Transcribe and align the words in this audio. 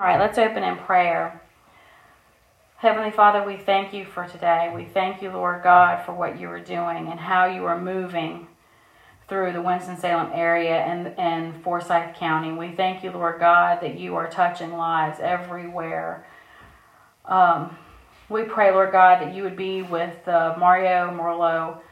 All 0.00 0.06
right, 0.06 0.18
let's 0.18 0.38
open 0.38 0.62
in 0.62 0.78
prayer. 0.78 1.42
Heavenly 2.78 3.10
Father, 3.10 3.44
we 3.44 3.58
thank 3.58 3.92
you 3.92 4.06
for 4.06 4.26
today. 4.26 4.72
We 4.74 4.86
thank 4.86 5.20
you, 5.20 5.30
Lord 5.30 5.62
God, 5.62 6.06
for 6.06 6.14
what 6.14 6.40
you 6.40 6.48
are 6.48 6.58
doing 6.58 7.08
and 7.08 7.20
how 7.20 7.44
you 7.44 7.66
are 7.66 7.78
moving 7.78 8.46
through 9.28 9.52
the 9.52 9.60
Winston-Salem 9.60 10.30
area 10.32 10.76
and, 10.76 11.08
and 11.18 11.62
Forsyth 11.62 12.16
County. 12.16 12.50
We 12.50 12.72
thank 12.74 13.04
you, 13.04 13.10
Lord 13.10 13.40
God, 13.40 13.82
that 13.82 14.00
you 14.00 14.16
are 14.16 14.30
touching 14.30 14.72
lives 14.72 15.18
everywhere. 15.20 16.26
Um, 17.26 17.76
we 18.30 18.44
pray, 18.44 18.70
Lord 18.70 18.92
God, 18.92 19.20
that 19.20 19.34
you 19.34 19.42
would 19.42 19.56
be 19.56 19.82
with 19.82 20.26
uh, 20.26 20.54
Mario 20.58 21.10
Murillo 21.10 21.82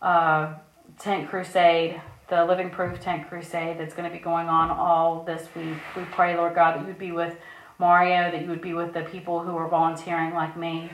uh, 0.00 0.54
Tent 0.98 1.28
Crusade, 1.28 2.00
the 2.30 2.44
Living 2.44 2.70
Proof 2.70 3.00
Tent 3.00 3.28
Crusade 3.28 3.78
that's 3.78 3.92
going 3.92 4.08
to 4.08 4.16
be 4.16 4.22
going 4.22 4.48
on 4.48 4.70
all 4.70 5.24
this 5.24 5.48
week. 5.56 5.76
We 5.96 6.04
pray, 6.12 6.36
Lord 6.36 6.54
God, 6.54 6.76
that 6.76 6.80
you 6.80 6.86
would 6.86 6.98
be 6.98 7.10
with 7.10 7.36
Mario, 7.78 8.30
that 8.30 8.42
you 8.42 8.48
would 8.48 8.62
be 8.62 8.72
with 8.72 8.94
the 8.94 9.02
people 9.02 9.40
who 9.40 9.56
are 9.56 9.68
volunteering 9.68 10.32
like 10.32 10.56
me. 10.56 10.90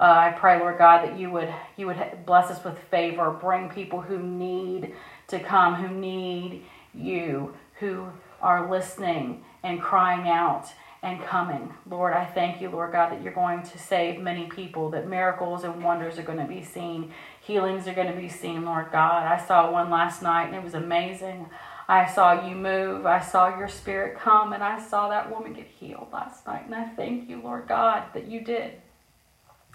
Uh, 0.00 0.02
I 0.02 0.34
pray, 0.36 0.58
Lord 0.58 0.76
God, 0.76 1.04
that 1.04 1.16
you 1.16 1.30
would 1.30 1.54
you 1.76 1.86
would 1.86 2.26
bless 2.26 2.50
us 2.50 2.64
with 2.64 2.76
favor, 2.90 3.30
bring 3.30 3.68
people 3.70 4.00
who 4.00 4.18
need 4.18 4.94
to 5.28 5.38
come, 5.38 5.76
who 5.76 5.94
need 5.94 6.64
you, 6.92 7.54
who 7.78 8.08
are 8.42 8.68
listening 8.68 9.44
and 9.62 9.80
crying 9.80 10.28
out 10.28 10.66
and 11.04 11.22
coming. 11.22 11.72
Lord, 11.88 12.14
I 12.14 12.24
thank 12.24 12.60
you, 12.60 12.70
Lord 12.70 12.92
God, 12.92 13.12
that 13.12 13.22
you're 13.22 13.32
going 13.32 13.62
to 13.62 13.78
save 13.78 14.20
many 14.20 14.46
people, 14.46 14.90
that 14.90 15.06
miracles 15.06 15.62
and 15.62 15.84
wonders 15.84 16.18
are 16.18 16.22
going 16.22 16.38
to 16.38 16.46
be 16.46 16.64
seen, 16.64 17.12
healings 17.44 17.86
are 17.86 17.94
going 17.94 18.12
to 18.12 18.20
be 18.20 18.28
seen, 18.28 18.64
Lord 18.64 18.90
God. 18.92 19.26
I 19.26 19.44
saw 19.44 19.70
one 19.70 19.90
last 19.90 20.22
night 20.22 20.46
and 20.46 20.54
it 20.54 20.64
was 20.64 20.74
amazing. 20.74 21.48
I 21.86 22.06
saw 22.06 22.46
you 22.46 22.56
move, 22.56 23.04
I 23.04 23.20
saw 23.20 23.58
your 23.58 23.68
spirit 23.68 24.18
come, 24.18 24.54
and 24.54 24.62
I 24.62 24.80
saw 24.80 25.10
that 25.10 25.30
woman 25.30 25.52
get 25.52 25.66
healed 25.66 26.08
last 26.12 26.46
night. 26.46 26.64
And 26.64 26.74
I 26.74 26.86
thank 26.86 27.28
you, 27.28 27.42
Lord 27.42 27.68
God, 27.68 28.04
that 28.14 28.26
you 28.26 28.40
did. 28.40 28.72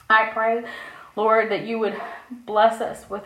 I 0.09 0.31
pray, 0.33 0.65
Lord, 1.15 1.51
that 1.51 1.67
you 1.67 1.77
would 1.77 2.01
bless 2.31 2.81
us 2.81 3.07
with 3.11 3.23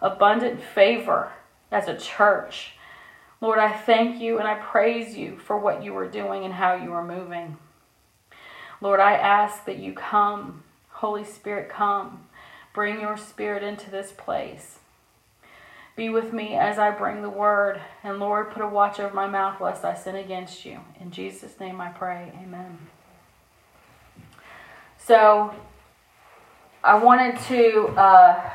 abundant 0.00 0.62
favor 0.62 1.30
as 1.70 1.88
a 1.88 1.96
church 1.96 2.74
Lord, 3.42 3.58
I 3.58 3.72
thank 3.72 4.22
you 4.22 4.38
and 4.38 4.46
I 4.46 4.54
praise 4.54 5.16
you 5.16 5.36
for 5.36 5.58
what 5.58 5.82
you 5.82 5.96
are 5.96 6.06
doing 6.06 6.44
and 6.44 6.54
how 6.54 6.74
you 6.74 6.92
are 6.92 7.04
moving. 7.04 7.58
Lord, 8.80 9.00
I 9.00 9.14
ask 9.14 9.64
that 9.64 9.78
you 9.78 9.94
come, 9.94 10.62
Holy 10.90 11.24
Spirit, 11.24 11.68
come. 11.68 12.28
Bring 12.72 13.00
your 13.00 13.16
spirit 13.16 13.62
into 13.62 13.90
this 13.90 14.12
place. 14.12 14.78
Be 15.94 16.08
with 16.08 16.32
me 16.32 16.54
as 16.54 16.78
I 16.78 16.90
bring 16.90 17.20
the 17.22 17.28
word. 17.28 17.80
And 18.02 18.18
Lord, 18.18 18.50
put 18.50 18.62
a 18.62 18.68
watch 18.68 18.98
over 18.98 19.14
my 19.14 19.26
mouth 19.26 19.60
lest 19.60 19.84
I 19.84 19.94
sin 19.94 20.16
against 20.16 20.64
you. 20.64 20.80
In 20.98 21.10
Jesus' 21.10 21.60
name 21.60 21.80
I 21.80 21.90
pray. 21.90 22.32
Amen. 22.42 22.78
So, 24.96 25.54
I 26.82 26.96
wanted 26.96 27.38
to. 27.48 27.88
Uh, 27.88 28.50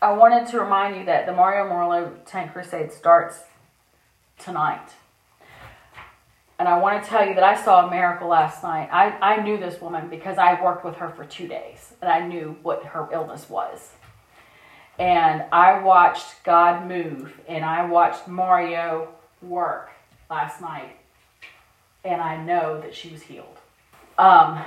I 0.00 0.12
wanted 0.12 0.48
to 0.48 0.60
remind 0.60 0.96
you 0.96 1.04
that 1.04 1.26
the 1.26 1.32
Mario 1.32 1.68
Murillo 1.68 2.16
Tent 2.26 2.52
Crusade 2.52 2.92
starts 2.92 3.44
tonight. 4.38 4.90
And 6.62 6.68
I 6.68 6.78
want 6.78 7.02
to 7.02 7.10
tell 7.10 7.26
you 7.26 7.34
that 7.34 7.42
I 7.42 7.60
saw 7.60 7.88
a 7.88 7.90
miracle 7.90 8.28
last 8.28 8.62
night. 8.62 8.88
I, 8.92 9.18
I 9.20 9.42
knew 9.42 9.58
this 9.58 9.80
woman 9.80 10.08
because 10.08 10.38
I 10.38 10.62
worked 10.62 10.84
with 10.84 10.94
her 10.94 11.08
for 11.08 11.24
two 11.24 11.48
days 11.48 11.92
and 12.00 12.08
I 12.08 12.24
knew 12.24 12.56
what 12.62 12.84
her 12.84 13.08
illness 13.12 13.50
was. 13.50 13.90
And 14.96 15.42
I 15.50 15.82
watched 15.82 16.44
God 16.44 16.86
move 16.86 17.34
and 17.48 17.64
I 17.64 17.84
watched 17.86 18.28
Mario 18.28 19.08
work 19.42 19.90
last 20.30 20.60
night. 20.60 20.94
And 22.04 22.22
I 22.22 22.36
know 22.36 22.80
that 22.80 22.94
she 22.94 23.08
was 23.08 23.22
healed. 23.22 23.58
Um, 24.16 24.64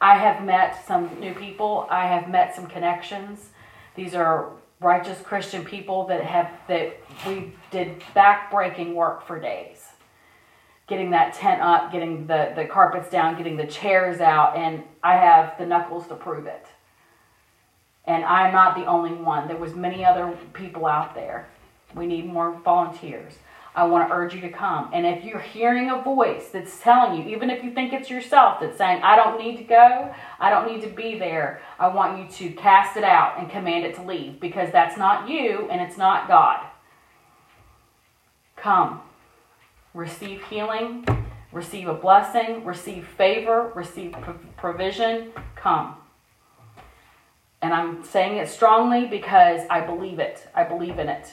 I 0.00 0.18
have 0.18 0.44
met 0.44 0.86
some 0.86 1.10
new 1.18 1.34
people, 1.34 1.88
I 1.90 2.06
have 2.06 2.30
met 2.30 2.54
some 2.54 2.68
connections. 2.68 3.48
These 3.96 4.14
are 4.14 4.50
righteous 4.78 5.20
Christian 5.22 5.64
people 5.64 6.06
that 6.06 6.22
have 6.22 6.52
that 6.68 6.96
we 7.26 7.52
did 7.72 7.98
backbreaking 8.14 8.94
work 8.94 9.26
for 9.26 9.40
days. 9.40 9.86
Getting 10.86 11.10
that 11.10 11.34
tent 11.34 11.60
up, 11.60 11.90
getting 11.90 12.26
the, 12.26 12.52
the 12.54 12.64
carpets 12.64 13.10
down, 13.10 13.36
getting 13.36 13.56
the 13.56 13.66
chairs 13.66 14.20
out, 14.20 14.56
and 14.56 14.84
I 15.02 15.14
have 15.16 15.58
the 15.58 15.66
knuckles 15.66 16.06
to 16.08 16.14
prove 16.14 16.46
it. 16.46 16.66
And 18.04 18.24
I'm 18.24 18.52
not 18.52 18.76
the 18.76 18.84
only 18.84 19.12
one. 19.12 19.48
There 19.48 19.56
was 19.56 19.74
many 19.74 20.04
other 20.04 20.38
people 20.52 20.86
out 20.86 21.14
there. 21.14 21.48
We 21.94 22.06
need 22.06 22.26
more 22.26 22.52
volunteers. 22.64 23.34
I 23.76 23.84
want 23.84 24.08
to 24.08 24.14
urge 24.14 24.34
you 24.34 24.40
to 24.40 24.48
come. 24.48 24.88
And 24.94 25.04
if 25.04 25.22
you're 25.22 25.38
hearing 25.38 25.90
a 25.90 26.00
voice 26.00 26.48
that's 26.48 26.80
telling 26.80 27.20
you, 27.20 27.28
even 27.34 27.50
if 27.50 27.62
you 27.62 27.72
think 27.72 27.92
it's 27.92 28.08
yourself 28.08 28.58
that's 28.58 28.78
saying, 28.78 29.02
I 29.02 29.16
don't 29.16 29.38
need 29.38 29.58
to 29.58 29.64
go, 29.64 30.14
I 30.40 30.48
don't 30.48 30.66
need 30.66 30.80
to 30.80 30.88
be 30.88 31.18
there, 31.18 31.60
I 31.78 31.88
want 31.88 32.18
you 32.18 32.48
to 32.48 32.54
cast 32.54 32.96
it 32.96 33.04
out 33.04 33.38
and 33.38 33.50
command 33.50 33.84
it 33.84 33.94
to 33.96 34.02
leave 34.02 34.40
because 34.40 34.72
that's 34.72 34.96
not 34.96 35.28
you 35.28 35.68
and 35.70 35.82
it's 35.82 35.98
not 35.98 36.26
God. 36.26 36.64
Come. 38.56 39.02
Receive 39.96 40.44
healing, 40.44 41.06
receive 41.52 41.88
a 41.88 41.94
blessing, 41.94 42.66
receive 42.66 43.06
favor, 43.06 43.72
receive 43.74 44.14
provision. 44.58 45.32
Come. 45.54 45.96
And 47.62 47.72
I'm 47.72 48.04
saying 48.04 48.36
it 48.36 48.50
strongly 48.50 49.06
because 49.06 49.62
I 49.70 49.80
believe 49.80 50.18
it. 50.18 50.46
I 50.54 50.64
believe 50.64 50.98
in 50.98 51.08
it. 51.08 51.32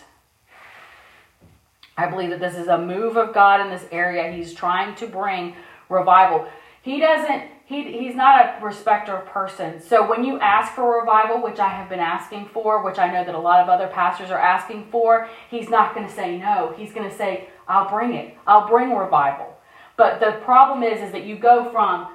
I 1.98 2.08
believe 2.08 2.30
that 2.30 2.40
this 2.40 2.56
is 2.56 2.68
a 2.68 2.78
move 2.78 3.18
of 3.18 3.34
God 3.34 3.60
in 3.60 3.70
this 3.70 3.86
area. 3.92 4.32
He's 4.32 4.54
trying 4.54 4.96
to 4.96 5.08
bring 5.08 5.58
revival. 5.90 6.48
He 6.84 7.02
doesn't, 7.02 7.44
he, 7.66 7.92
he's 8.00 8.16
not 8.16 8.46
a 8.46 8.66
respecter 8.66 9.18
of 9.18 9.26
person. 9.26 9.82
So 9.82 10.10
when 10.10 10.24
you 10.24 10.40
ask 10.40 10.74
for 10.74 11.02
revival, 11.02 11.44
which 11.44 11.60
I 11.60 11.68
have 11.68 11.90
been 11.90 12.00
asking 12.00 12.46
for, 12.54 12.82
which 12.82 12.98
I 12.98 13.12
know 13.12 13.26
that 13.26 13.36
a 13.36 13.40
lot 13.40 13.60
of 13.60 13.68
other 13.68 13.88
pastors 13.88 14.32
are 14.32 14.40
asking 14.40 14.88
for, 14.90 15.28
he's 15.52 15.70
not 15.70 15.94
going 15.94 16.08
to 16.08 16.14
say 16.14 16.38
no. 16.38 16.74
He's 16.78 16.94
going 16.94 17.10
to 17.10 17.16
say, 17.16 17.50
I'll 17.68 17.90
bring 17.90 18.14
it. 18.14 18.36
I'll 18.46 18.68
bring 18.68 18.96
revival. 18.96 19.56
But 19.96 20.20
the 20.20 20.40
problem 20.44 20.84
is, 20.84 21.02
is 21.02 21.12
that 21.12 21.26
you 21.26 21.36
go 21.36 21.72
from, 21.72 22.08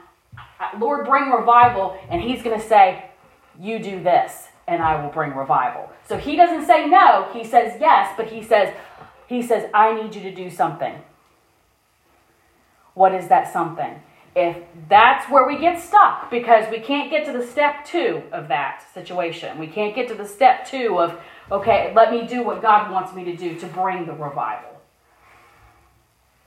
Lord, 0.78 1.06
bring 1.06 1.30
revival, 1.30 1.98
and 2.10 2.20
he's 2.20 2.42
going 2.42 2.58
to 2.60 2.66
say, 2.66 3.04
you 3.60 3.78
do 3.78 4.02
this, 4.02 4.48
and 4.66 4.82
I 4.82 5.02
will 5.02 5.10
bring 5.10 5.34
revival. 5.34 5.88
So 6.08 6.16
he 6.16 6.36
doesn't 6.36 6.66
say 6.66 6.86
no. 6.86 7.28
He 7.32 7.44
says 7.44 7.76
yes, 7.80 8.14
but 8.16 8.28
he 8.28 8.42
says, 8.42 8.74
he 9.26 9.42
says, 9.42 9.70
I 9.74 9.94
need 10.00 10.14
you 10.14 10.22
to 10.22 10.34
do 10.34 10.50
something. 10.50 10.94
What 12.94 13.14
is 13.14 13.28
that 13.28 13.52
something? 13.52 14.02
If 14.34 14.56
that's 14.88 15.30
where 15.30 15.46
we 15.46 15.58
get 15.58 15.80
stuck, 15.80 16.30
because 16.30 16.70
we 16.70 16.78
can't 16.80 17.10
get 17.10 17.24
to 17.26 17.32
the 17.32 17.44
step 17.44 17.84
two 17.84 18.22
of 18.32 18.48
that 18.48 18.84
situation. 18.94 19.58
We 19.58 19.66
can't 19.66 19.94
get 19.94 20.08
to 20.08 20.14
the 20.14 20.26
step 20.26 20.66
two 20.66 20.98
of, 21.00 21.18
okay, 21.50 21.92
let 21.94 22.10
me 22.10 22.26
do 22.26 22.42
what 22.42 22.62
God 22.62 22.90
wants 22.90 23.12
me 23.14 23.24
to 23.24 23.36
do 23.36 23.58
to 23.58 23.66
bring 23.66 24.06
the 24.06 24.12
revival. 24.12 24.77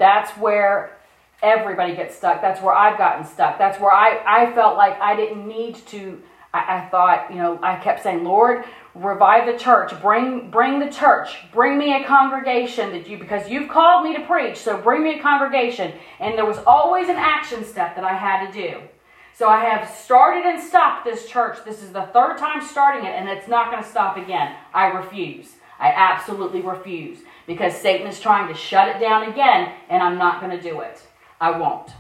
That's 0.02 0.32
where 0.32 0.98
everybody 1.44 1.96
gets 1.96 2.16
stuck. 2.16 2.42
That's 2.42 2.60
where 2.60 2.74
I've 2.74 2.98
gotten 2.98 3.24
stuck. 3.24 3.60
That's 3.60 3.80
where 3.80 3.92
I, 3.92 4.24
I 4.26 4.52
felt 4.52 4.76
like 4.76 5.00
I 5.00 5.16
didn't 5.16 5.48
need 5.48 5.76
to. 5.90 6.20
I, 6.52 6.78
I 6.78 6.90
thought, 6.90 7.28
you 7.30 7.36
know, 7.36 7.60
I 7.62 7.76
kept 7.76 8.02
saying, 8.02 8.24
Lord, 8.24 8.66
revive 8.96 9.46
the 9.46 9.64
church. 9.64 9.92
Bring 10.02 10.50
bring 10.50 10.80
the 10.80 10.90
church. 10.90 11.38
Bring 11.54 11.78
me 11.78 11.94
a 11.94 12.04
congregation 12.04 12.90
that 12.94 13.08
you 13.08 13.20
because 13.20 13.48
you've 13.48 13.70
called 13.70 14.04
me 14.04 14.16
to 14.16 14.26
preach 14.26 14.58
so 14.58 14.76
bring 14.76 15.04
me 15.04 15.20
a 15.20 15.22
congregation. 15.22 15.94
And 16.20 16.36
there 16.36 16.48
was 16.48 16.58
always 16.66 17.08
an 17.08 17.18
action 17.18 17.64
step 17.64 17.96
that 17.96 18.04
i 18.04 18.16
had 18.16 18.48
to 18.48 18.52
do. 18.52 18.82
So 19.36 19.48
i 19.48 19.64
have 19.64 19.88
started 19.88 20.48
and 20.48 20.60
stopped 20.60 21.06
this 21.06 21.28
church. 21.28 21.60
This 21.64 21.84
is 21.84 21.92
the 21.92 22.08
third 22.12 22.40
time 22.40 22.66
starting 22.66 23.06
it 23.06 23.14
and 23.14 23.30
it's 23.30 23.48
not 23.48 23.70
going 23.70 23.84
to 23.84 23.88
stop 23.88 24.18
again. 24.18 24.56
I 24.74 24.88
refuse. 24.88 25.52
I 25.80 25.90
absolutely 25.96 26.62
refuse 26.62 27.20
because 27.48 27.76
satan 27.76 28.08
is 28.08 28.20
trying 28.20 28.48
to 28.48 28.60
shut 28.60 28.88
it 28.88 29.00
down 29.00 29.30
again 29.30 29.74
and 29.90 30.02
i'm 30.02 30.18
not 30.18 30.40
going 30.42 30.56
to 30.56 30.62
do 30.62 30.82
it 30.82 31.02
i 31.40 31.52
won't 31.52 31.92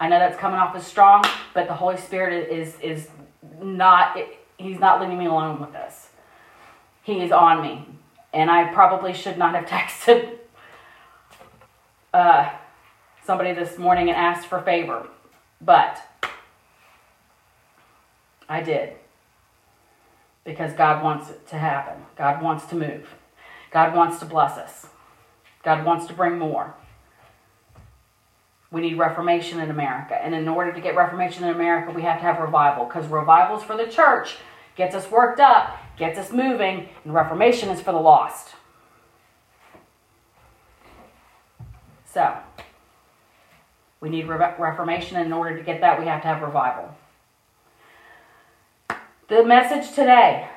i 0.00 0.08
know 0.08 0.18
that's 0.18 0.38
coming 0.38 0.58
off 0.58 0.74
as 0.76 0.86
strong 0.86 1.24
but 1.54 1.66
the 1.66 1.74
holy 1.74 1.96
spirit 1.96 2.50
is 2.50 2.78
is 2.80 3.08
not 3.60 4.16
he's 4.58 4.80
not 4.80 5.00
leaving 5.00 5.18
me 5.18 5.26
alone 5.26 5.60
with 5.60 5.72
this. 5.72 6.08
He 7.02 7.20
is 7.20 7.32
on 7.32 7.62
me. 7.62 7.86
And 8.34 8.50
I 8.50 8.72
probably 8.72 9.14
should 9.14 9.38
not 9.38 9.54
have 9.54 9.64
texted 9.66 10.36
uh, 12.12 12.50
somebody 13.24 13.52
this 13.52 13.78
morning 13.78 14.08
and 14.08 14.16
asked 14.16 14.48
for 14.48 14.60
favor. 14.60 15.08
But 15.60 16.02
I 18.48 18.60
did. 18.62 18.94
Because 20.44 20.72
God 20.72 21.02
wants 21.02 21.30
it 21.30 21.46
to 21.48 21.58
happen. 21.58 22.04
God 22.16 22.42
wants 22.42 22.66
to 22.66 22.74
move. 22.74 23.08
God 23.70 23.94
wants 23.94 24.18
to 24.20 24.24
bless 24.24 24.56
us. 24.56 24.86
God 25.62 25.84
wants 25.84 26.06
to 26.06 26.14
bring 26.14 26.38
more. 26.38 26.74
We 28.70 28.80
need 28.82 28.98
reformation 28.98 29.60
in 29.60 29.70
America. 29.70 30.14
And 30.14 30.34
in 30.34 30.46
order 30.46 30.72
to 30.72 30.80
get 30.80 30.94
reformation 30.94 31.44
in 31.44 31.50
America, 31.50 31.90
we 31.90 32.02
have 32.02 32.18
to 32.18 32.24
have 32.24 32.38
revival 32.38 32.84
because 32.84 33.06
revival 33.06 33.58
is 33.58 33.64
for 33.64 33.76
the 33.76 33.86
church, 33.86 34.36
gets 34.76 34.94
us 34.94 35.10
worked 35.10 35.40
up, 35.40 35.78
gets 35.96 36.18
us 36.18 36.32
moving, 36.32 36.88
and 37.04 37.14
reformation 37.14 37.70
is 37.70 37.80
for 37.80 37.92
the 37.92 37.98
lost. 37.98 38.54
So, 42.04 42.36
We 44.00 44.08
need 44.10 44.28
re- 44.28 44.54
reformation, 44.58 45.16
and 45.16 45.26
in 45.26 45.32
order 45.32 45.56
to 45.56 45.62
get 45.62 45.80
that, 45.80 45.98
we 45.98 46.06
have 46.06 46.22
to 46.22 46.28
have 46.28 46.40
revival. 46.42 46.94
The 49.28 49.44
message 49.44 49.94
today 49.94 50.48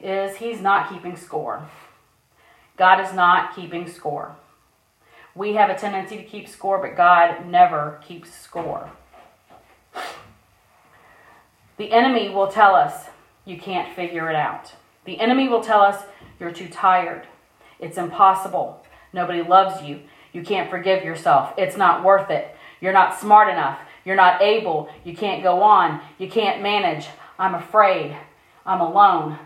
is 0.00 0.36
He's 0.36 0.60
not 0.60 0.90
keeping 0.90 1.16
score. 1.16 1.68
God 2.76 3.00
is 3.00 3.12
not 3.12 3.54
keeping 3.54 3.88
score. 3.88 4.36
We 5.34 5.54
have 5.54 5.70
a 5.70 5.74
tendency 5.74 6.16
to 6.16 6.22
keep 6.22 6.48
score, 6.48 6.78
but 6.78 6.96
God 6.96 7.46
never 7.46 8.00
keeps 8.06 8.32
score. 8.32 8.90
The 11.76 11.92
enemy 11.92 12.28
will 12.28 12.48
tell 12.48 12.74
us 12.74 13.06
you 13.44 13.58
can't 13.58 13.94
figure 13.94 14.30
it 14.30 14.36
out. 14.36 14.74
The 15.04 15.20
enemy 15.20 15.48
will 15.48 15.62
tell 15.62 15.80
us 15.80 16.04
you're 16.38 16.52
too 16.52 16.68
tired. 16.68 17.26
It's 17.80 17.98
impossible. 17.98 18.84
Nobody 19.12 19.42
loves 19.42 19.82
you. 19.82 20.00
You 20.32 20.42
can't 20.42 20.70
forgive 20.70 21.04
yourself. 21.04 21.52
It's 21.58 21.76
not 21.76 22.04
worth 22.04 22.30
it. 22.30 22.56
You're 22.80 22.92
not 22.92 23.18
smart 23.18 23.48
enough. 23.48 23.78
You're 24.04 24.16
not 24.16 24.42
able. 24.42 24.88
You 25.04 25.16
can't 25.16 25.42
go 25.42 25.62
on. 25.62 26.00
You 26.18 26.28
can't 26.28 26.62
manage. 26.62 27.06
I'm 27.38 27.54
afraid. 27.54 28.16
I'm 28.66 28.80
alone. 28.80 29.38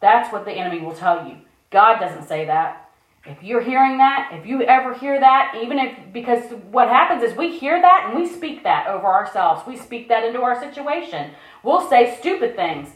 That's 0.00 0.32
what 0.32 0.44
the 0.44 0.52
enemy 0.52 0.80
will 0.80 0.94
tell 0.94 1.26
you. 1.26 1.36
God 1.70 1.98
doesn't 2.00 2.26
say 2.26 2.46
that. 2.46 2.90
If 3.26 3.42
you're 3.42 3.60
hearing 3.60 3.98
that, 3.98 4.30
if 4.32 4.46
you 4.46 4.62
ever 4.62 4.94
hear 4.94 5.20
that, 5.20 5.54
even 5.62 5.78
if, 5.78 6.12
because 6.12 6.52
what 6.70 6.88
happens 6.88 7.22
is 7.22 7.36
we 7.36 7.56
hear 7.56 7.80
that 7.80 8.06
and 8.06 8.18
we 8.18 8.26
speak 8.26 8.62
that 8.64 8.86
over 8.86 9.06
ourselves. 9.06 9.62
We 9.66 9.76
speak 9.76 10.08
that 10.08 10.24
into 10.24 10.40
our 10.40 10.58
situation. 10.58 11.32
We'll 11.62 11.86
say 11.88 12.16
stupid 12.18 12.56
things 12.56 12.88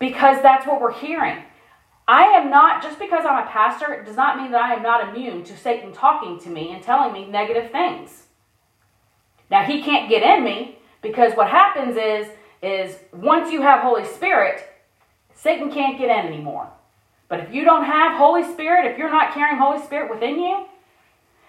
because 0.00 0.42
that's 0.42 0.66
what 0.66 0.80
we're 0.80 0.92
hearing. 0.92 1.44
I 2.06 2.24
am 2.24 2.50
not, 2.50 2.82
just 2.82 2.98
because 2.98 3.24
I'm 3.24 3.46
a 3.46 3.48
pastor, 3.48 4.02
does 4.04 4.16
not 4.16 4.36
mean 4.36 4.50
that 4.50 4.62
I 4.62 4.74
am 4.74 4.82
not 4.82 5.08
immune 5.08 5.44
to 5.44 5.56
Satan 5.56 5.92
talking 5.92 6.38
to 6.40 6.50
me 6.50 6.72
and 6.72 6.82
telling 6.82 7.12
me 7.12 7.26
negative 7.26 7.70
things. 7.70 8.24
Now, 9.50 9.62
he 9.62 9.80
can't 9.80 10.08
get 10.08 10.22
in 10.22 10.44
me 10.44 10.78
because 11.00 11.34
what 11.34 11.48
happens 11.48 11.96
is, 11.96 12.28
is 12.62 12.98
once 13.12 13.52
you 13.52 13.62
have 13.62 13.80
Holy 13.80 14.04
Spirit, 14.04 14.68
Satan 15.34 15.70
can't 15.70 15.98
get 15.98 16.10
in 16.10 16.26
anymore. 16.26 16.68
But 17.34 17.48
if 17.48 17.52
you 17.52 17.64
don't 17.64 17.84
have 17.84 18.16
Holy 18.16 18.44
Spirit, 18.44 18.92
if 18.92 18.96
you're 18.96 19.10
not 19.10 19.34
carrying 19.34 19.58
Holy 19.58 19.84
Spirit 19.84 20.08
within 20.08 20.38
you, 20.38 20.66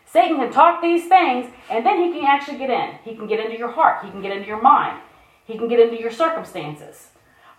Satan 0.03 0.37
can 0.37 0.51
talk 0.51 0.81
these 0.81 1.07
things 1.07 1.45
and 1.69 1.85
then 1.85 2.03
he 2.03 2.11
can 2.11 2.25
actually 2.25 2.57
get 2.57 2.71
in. 2.71 2.95
He 3.03 3.15
can 3.15 3.27
get 3.27 3.39
into 3.39 3.55
your 3.55 3.69
heart, 3.69 4.03
he 4.03 4.09
can 4.09 4.19
get 4.19 4.31
into 4.31 4.47
your 4.47 4.63
mind, 4.63 4.99
he 5.45 5.59
can 5.59 5.67
get 5.67 5.79
into 5.79 6.01
your 6.01 6.09
circumstances. 6.09 7.09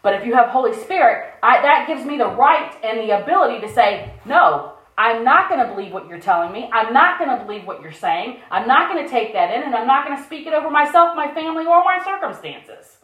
But 0.03 0.15
if 0.15 0.27
you 0.27 0.35
have 0.35 0.49
Holy 0.49 0.75
Spirit, 0.75 1.35
I, 1.41 1.63
that 1.63 1.87
gives 1.87 2.05
me 2.05 2.19
the 2.19 2.27
right 2.27 2.75
and 2.83 2.99
the 2.99 3.23
ability 3.23 3.65
to 3.65 3.73
say, 3.73 4.13
no, 4.25 4.73
I'm 4.99 5.23
not 5.23 5.49
going 5.49 5.65
to 5.65 5.73
believe 5.73 5.93
what 5.93 6.09
you're 6.09 6.19
telling 6.19 6.51
me. 6.51 6.69
I'm 6.73 6.93
not 6.93 7.21
going 7.21 7.31
to 7.31 7.45
believe 7.45 7.65
what 7.65 7.81
you're 7.81 7.93
saying. 7.93 8.41
I'm 8.51 8.67
not 8.67 8.93
going 8.93 9.05
to 9.05 9.09
take 9.09 9.35
that 9.35 9.55
in, 9.55 9.63
and 9.63 9.73
I'm 9.73 9.87
not 9.87 10.05
going 10.05 10.19
to 10.19 10.25
speak 10.25 10.49
it 10.49 10.53
over 10.53 10.69
myself, 10.69 11.15
my 11.15 11.33
family, 11.33 11.65
or 11.65 11.85
my 11.85 12.03
circumstances. 12.05 12.97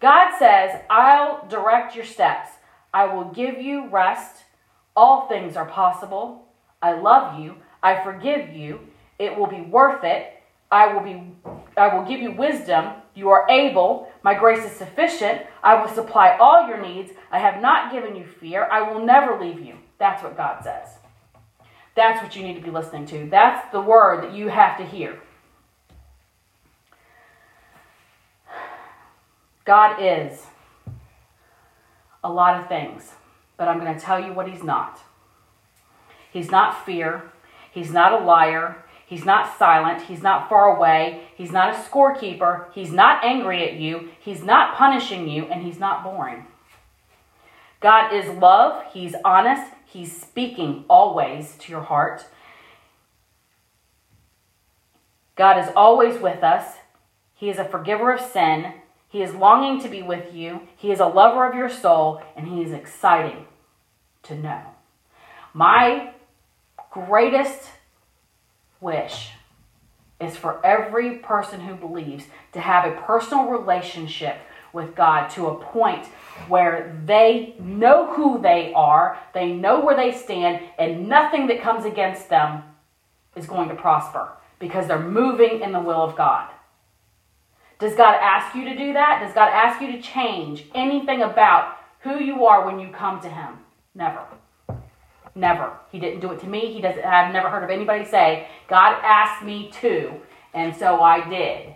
God 0.00 0.38
says, 0.38 0.80
I'll 0.88 1.46
direct 1.48 1.94
your 1.94 2.06
steps. 2.06 2.52
I 2.92 3.06
will 3.14 3.24
give 3.24 3.60
you 3.60 3.88
rest. 3.88 4.44
All 4.96 5.28
things 5.28 5.56
are 5.56 5.66
possible. 5.66 6.46
I 6.82 6.92
love 6.92 7.38
you. 7.38 7.56
I 7.82 8.02
forgive 8.02 8.50
you. 8.50 8.80
It 9.18 9.36
will 9.36 9.46
be 9.46 9.60
worth 9.60 10.04
it. 10.04 10.34
I 10.70 10.92
will 10.92 11.02
be 11.02 11.32
I 11.76 11.94
will 11.94 12.04
give 12.04 12.20
you 12.20 12.32
wisdom. 12.32 12.94
You 13.14 13.30
are 13.30 13.46
able. 13.50 14.10
My 14.22 14.34
grace 14.34 14.64
is 14.64 14.72
sufficient. 14.72 15.42
I 15.62 15.80
will 15.80 15.92
supply 15.92 16.36
all 16.38 16.68
your 16.68 16.80
needs. 16.80 17.12
I 17.30 17.38
have 17.38 17.60
not 17.60 17.92
given 17.92 18.14
you 18.16 18.24
fear. 18.24 18.68
I 18.70 18.90
will 18.90 19.04
never 19.04 19.38
leave 19.38 19.60
you. 19.60 19.76
That's 19.98 20.22
what 20.22 20.36
God 20.36 20.62
says. 20.62 20.88
That's 21.96 22.22
what 22.22 22.36
you 22.36 22.42
need 22.42 22.54
to 22.54 22.62
be 22.62 22.70
listening 22.70 23.06
to. 23.06 23.28
That's 23.28 23.70
the 23.72 23.80
word 23.80 24.24
that 24.24 24.32
you 24.32 24.48
have 24.48 24.78
to 24.78 24.84
hear. 24.84 25.20
God 29.64 29.96
is 30.00 30.46
a 32.22 32.30
lot 32.30 32.60
of 32.60 32.68
things, 32.68 33.12
but 33.56 33.68
I'm 33.68 33.80
going 33.80 33.94
to 33.94 34.00
tell 34.00 34.22
you 34.22 34.32
what 34.32 34.48
he's 34.48 34.62
not. 34.62 35.00
He's 36.32 36.50
not 36.50 36.84
fear. 36.84 37.24
He's 37.72 37.90
not 37.90 38.12
a 38.12 38.24
liar. 38.24 38.84
He's 39.06 39.24
not 39.24 39.58
silent. 39.58 40.02
He's 40.02 40.22
not 40.22 40.48
far 40.48 40.76
away. 40.76 41.24
He's 41.36 41.50
not 41.50 41.74
a 41.74 41.78
scorekeeper. 41.78 42.66
He's 42.72 42.92
not 42.92 43.24
angry 43.24 43.68
at 43.68 43.74
you. 43.74 44.10
He's 44.20 44.44
not 44.44 44.76
punishing 44.76 45.28
you, 45.28 45.46
and 45.46 45.62
he's 45.62 45.78
not 45.78 46.04
boring. 46.04 46.46
God 47.80 48.12
is 48.12 48.28
love. 48.38 48.84
He's 48.92 49.14
honest. 49.24 49.72
He's 49.84 50.20
speaking 50.20 50.84
always 50.88 51.56
to 51.58 51.72
your 51.72 51.82
heart. 51.82 52.26
God 55.34 55.58
is 55.58 55.72
always 55.74 56.20
with 56.20 56.44
us. 56.44 56.76
He 57.34 57.48
is 57.48 57.58
a 57.58 57.64
forgiver 57.64 58.12
of 58.12 58.20
sin. 58.20 58.74
He 59.10 59.22
is 59.22 59.34
longing 59.34 59.80
to 59.82 59.88
be 59.88 60.02
with 60.02 60.32
you. 60.32 60.62
He 60.76 60.92
is 60.92 61.00
a 61.00 61.06
lover 61.06 61.44
of 61.44 61.56
your 61.56 61.68
soul, 61.68 62.22
and 62.36 62.46
He 62.46 62.62
is 62.62 62.72
exciting 62.72 63.44
to 64.22 64.36
know. 64.36 64.62
My 65.52 66.12
greatest 66.90 67.70
wish 68.80 69.32
is 70.20 70.36
for 70.36 70.64
every 70.64 71.16
person 71.16 71.60
who 71.60 71.74
believes 71.74 72.24
to 72.52 72.60
have 72.60 72.84
a 72.84 73.00
personal 73.02 73.46
relationship 73.46 74.36
with 74.72 74.94
God 74.94 75.28
to 75.30 75.48
a 75.48 75.64
point 75.64 76.06
where 76.46 76.96
they 77.04 77.56
know 77.58 78.12
who 78.14 78.40
they 78.40 78.72
are, 78.74 79.18
they 79.34 79.52
know 79.52 79.80
where 79.80 79.96
they 79.96 80.12
stand, 80.12 80.62
and 80.78 81.08
nothing 81.08 81.48
that 81.48 81.62
comes 81.62 81.84
against 81.84 82.28
them 82.28 82.62
is 83.34 83.46
going 83.46 83.68
to 83.68 83.74
prosper 83.74 84.30
because 84.60 84.86
they're 84.86 85.00
moving 85.00 85.62
in 85.62 85.72
the 85.72 85.80
will 85.80 86.02
of 86.02 86.16
God. 86.16 86.50
Does 87.80 87.94
God 87.94 88.14
ask 88.20 88.54
you 88.54 88.64
to 88.64 88.76
do 88.76 88.92
that? 88.92 89.22
Does 89.24 89.34
God 89.34 89.48
ask 89.48 89.80
you 89.80 89.90
to 89.92 90.02
change 90.02 90.66
anything 90.74 91.22
about 91.22 91.78
who 92.00 92.22
you 92.22 92.44
are 92.44 92.66
when 92.66 92.78
you 92.78 92.90
come 92.90 93.20
to 93.22 93.28
Him? 93.28 93.54
Never. 93.94 94.22
Never. 95.34 95.72
He 95.90 95.98
didn't 95.98 96.20
do 96.20 96.30
it 96.32 96.40
to 96.40 96.46
me. 96.46 96.72
He 96.74 96.82
doesn't. 96.82 97.02
I've 97.02 97.32
never 97.32 97.48
heard 97.48 97.64
of 97.64 97.70
anybody 97.70 98.04
say, 98.04 98.48
God 98.68 98.98
asked 99.02 99.44
me 99.44 99.70
to, 99.80 100.12
and 100.52 100.76
so 100.76 101.00
I 101.00 101.26
did 101.26 101.74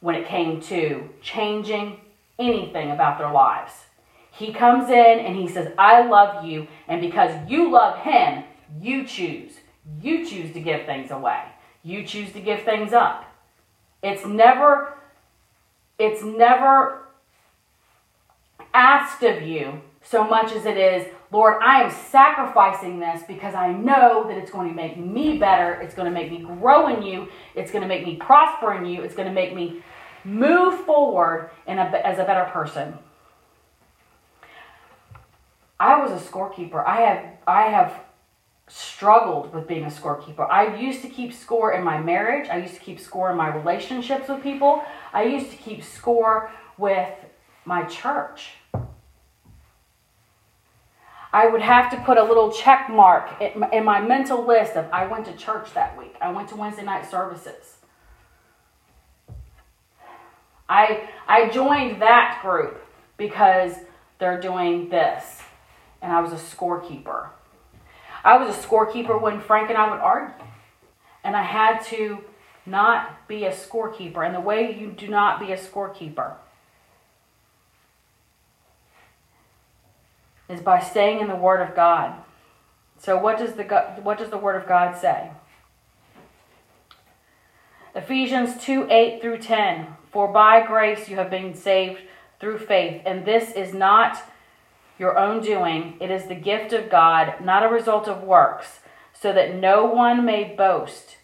when 0.00 0.14
it 0.14 0.26
came 0.26 0.60
to 0.62 1.08
changing 1.20 2.00
anything 2.38 2.90
about 2.90 3.18
their 3.18 3.30
lives. 3.30 3.72
He 4.30 4.52
comes 4.52 4.88
in 4.88 5.18
and 5.18 5.36
he 5.36 5.48
says, 5.48 5.72
I 5.76 6.06
love 6.06 6.44
you, 6.44 6.68
and 6.88 7.00
because 7.00 7.32
you 7.48 7.70
love 7.70 7.98
him, 7.98 8.44
you 8.80 9.06
choose. 9.06 9.52
You 10.00 10.26
choose 10.26 10.52
to 10.52 10.60
give 10.60 10.86
things 10.86 11.10
away. 11.10 11.42
You 11.82 12.04
choose 12.04 12.32
to 12.32 12.40
give 12.40 12.62
things 12.62 12.92
up. 12.92 13.25
It's 14.06 14.24
never 14.24 14.94
it's 15.98 16.22
never 16.22 17.02
asked 18.72 19.22
of 19.22 19.42
you 19.42 19.80
so 20.02 20.22
much 20.22 20.52
as 20.52 20.66
it 20.66 20.76
is, 20.76 21.06
Lord, 21.32 21.60
I 21.60 21.82
am 21.82 21.90
sacrificing 21.90 23.00
this 23.00 23.22
because 23.26 23.54
I 23.54 23.72
know 23.72 24.28
that 24.28 24.36
it's 24.36 24.50
going 24.50 24.68
to 24.68 24.74
make 24.74 24.96
me 24.96 25.38
better. 25.38 25.80
It's 25.80 25.94
going 25.94 26.06
to 26.06 26.14
make 26.14 26.30
me 26.30 26.38
grow 26.38 26.94
in 26.94 27.02
you. 27.02 27.28
It's 27.56 27.72
going 27.72 27.82
to 27.82 27.88
make 27.88 28.06
me 28.06 28.14
prosper 28.14 28.74
in 28.74 28.86
you. 28.86 29.02
It's 29.02 29.16
going 29.16 29.26
to 29.26 29.34
make 29.34 29.54
me 29.54 29.82
move 30.24 30.84
forward 30.84 31.50
in 31.66 31.78
a, 31.78 31.82
as 31.82 32.20
a 32.20 32.24
better 32.24 32.48
person. 32.52 32.96
I 35.80 36.00
was 36.00 36.12
a 36.12 36.24
scorekeeper. 36.24 36.86
I 36.86 37.00
have 37.00 37.24
I 37.46 37.62
have 37.62 38.00
struggled 38.68 39.54
with 39.54 39.68
being 39.68 39.84
a 39.84 39.88
scorekeeper. 39.88 40.48
I 40.50 40.76
used 40.76 41.02
to 41.02 41.08
keep 41.08 41.32
score 41.32 41.72
in 41.72 41.84
my 41.84 42.00
marriage. 42.00 42.48
I 42.48 42.56
used 42.58 42.74
to 42.74 42.80
keep 42.80 42.98
score 42.98 43.30
in 43.30 43.36
my 43.36 43.54
relationships 43.54 44.28
with 44.28 44.42
people. 44.42 44.82
I 45.12 45.24
used 45.24 45.50
to 45.50 45.56
keep 45.56 45.84
score 45.84 46.50
with 46.76 47.12
my 47.64 47.84
church. 47.84 48.54
I 51.32 51.46
would 51.48 51.60
have 51.60 51.90
to 51.90 51.96
put 51.98 52.16
a 52.16 52.22
little 52.22 52.50
check 52.50 52.88
mark 52.88 53.40
in 53.40 53.84
my 53.84 54.00
mental 54.00 54.46
list 54.46 54.74
of 54.74 54.86
I 54.92 55.06
went 55.06 55.26
to 55.26 55.32
church 55.34 55.74
that 55.74 55.96
week. 55.98 56.16
I 56.20 56.32
went 56.32 56.48
to 56.48 56.56
Wednesday 56.56 56.84
night 56.84 57.08
services. 57.10 57.76
I 60.68 61.08
I 61.28 61.48
joined 61.50 62.00
that 62.00 62.40
group 62.42 62.80
because 63.16 63.74
they're 64.18 64.40
doing 64.40 64.88
this 64.88 65.42
and 66.00 66.12
I 66.12 66.20
was 66.20 66.32
a 66.32 66.36
scorekeeper. 66.36 67.28
I 68.26 68.36
was 68.36 68.56
a 68.56 68.58
scorekeeper 68.58 69.20
when 69.20 69.40
Frank 69.40 69.68
and 69.70 69.78
I 69.78 69.88
would 69.88 70.00
argue. 70.00 70.34
And 71.22 71.36
I 71.36 71.42
had 71.42 71.78
to 71.86 72.18
not 72.66 73.28
be 73.28 73.44
a 73.44 73.52
scorekeeper. 73.52 74.26
And 74.26 74.34
the 74.34 74.40
way 74.40 74.76
you 74.76 74.90
do 74.90 75.06
not 75.06 75.38
be 75.38 75.52
a 75.52 75.56
scorekeeper 75.56 76.34
is 80.48 80.60
by 80.60 80.80
staying 80.80 81.20
in 81.20 81.28
the 81.28 81.36
Word 81.36 81.60
of 81.60 81.76
God. 81.76 82.14
So 82.98 83.16
what 83.16 83.38
does 83.38 83.54
the 83.54 83.64
what 84.02 84.18
does 84.18 84.30
the 84.30 84.38
Word 84.38 84.60
of 84.60 84.66
God 84.66 84.96
say? 84.96 85.30
Ephesians 87.94 88.60
2 88.62 88.88
8 88.90 89.22
through 89.22 89.38
10. 89.38 89.86
For 90.10 90.26
by 90.26 90.66
grace 90.66 91.08
you 91.08 91.14
have 91.16 91.30
been 91.30 91.54
saved 91.54 92.00
through 92.40 92.58
faith, 92.58 93.02
and 93.06 93.24
this 93.24 93.52
is 93.52 93.72
not 93.72 94.20
your 94.98 95.18
own 95.18 95.42
doing. 95.42 95.96
It 96.00 96.10
is 96.10 96.26
the 96.26 96.34
gift 96.34 96.72
of 96.72 96.90
God, 96.90 97.34
not 97.42 97.64
a 97.64 97.68
result 97.68 98.08
of 98.08 98.22
works, 98.22 98.80
so 99.12 99.32
that 99.32 99.54
no 99.54 99.84
one 99.84 100.24
may 100.24 100.44
boast. 100.44 101.16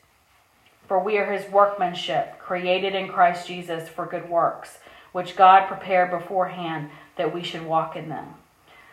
For 0.87 1.03
we 1.03 1.17
are 1.19 1.33
his 1.33 1.51
workmanship, 1.51 2.39
created 2.39 2.95
in 2.95 3.09
Christ 3.09 3.47
Jesus 3.47 3.89
for 3.89 4.07
good 4.07 4.29
works, 4.29 4.79
which 5.13 5.37
God 5.37 5.67
prepared 5.67 6.11
beforehand 6.11 6.91
that 7.17 7.35
we 7.35 7.43
should 7.43 7.65
walk 7.65 7.97
in 7.97 8.09
them. 8.09 8.35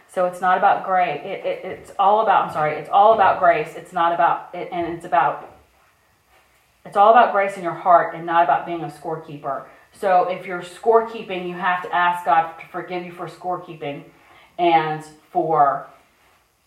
So 0.08 0.26
it's 0.26 0.42
not 0.42 0.58
about 0.58 0.86
grace. 0.86 1.22
It, 1.24 1.46
it, 1.46 1.66
it's 1.66 1.92
all 2.00 2.22
about, 2.22 2.48
I'm 2.48 2.54
sorry, 2.54 2.76
it's 2.78 2.90
all 2.90 3.14
about 3.14 3.40
grace. 3.40 3.74
It's 3.76 3.94
not 3.94 4.14
about, 4.14 4.50
it, 4.54 4.70
and 4.72 4.96
it's 4.96 5.06
about, 5.06 5.56
it's 6.86 6.98
all 6.98 7.12
about 7.12 7.32
grace 7.32 7.58
in 7.58 7.64
your 7.64 7.74
heart 7.74 8.16
and 8.16 8.26
not 8.26 8.44
about 8.44 8.66
being 8.66 8.82
a 8.82 8.88
scorekeeper. 8.88 9.66
So 9.92 10.30
if 10.30 10.46
you're 10.46 10.62
scorekeeping, 10.62 11.48
you 11.48 11.56
have 11.56 11.84
to 11.84 11.94
ask 11.94 12.26
God 12.26 12.58
to 12.60 12.68
forgive 12.68 13.06
you 13.06 13.12
for 13.12 13.28
scorekeeping 13.28 14.06
and 14.60 15.04
for 15.32 15.88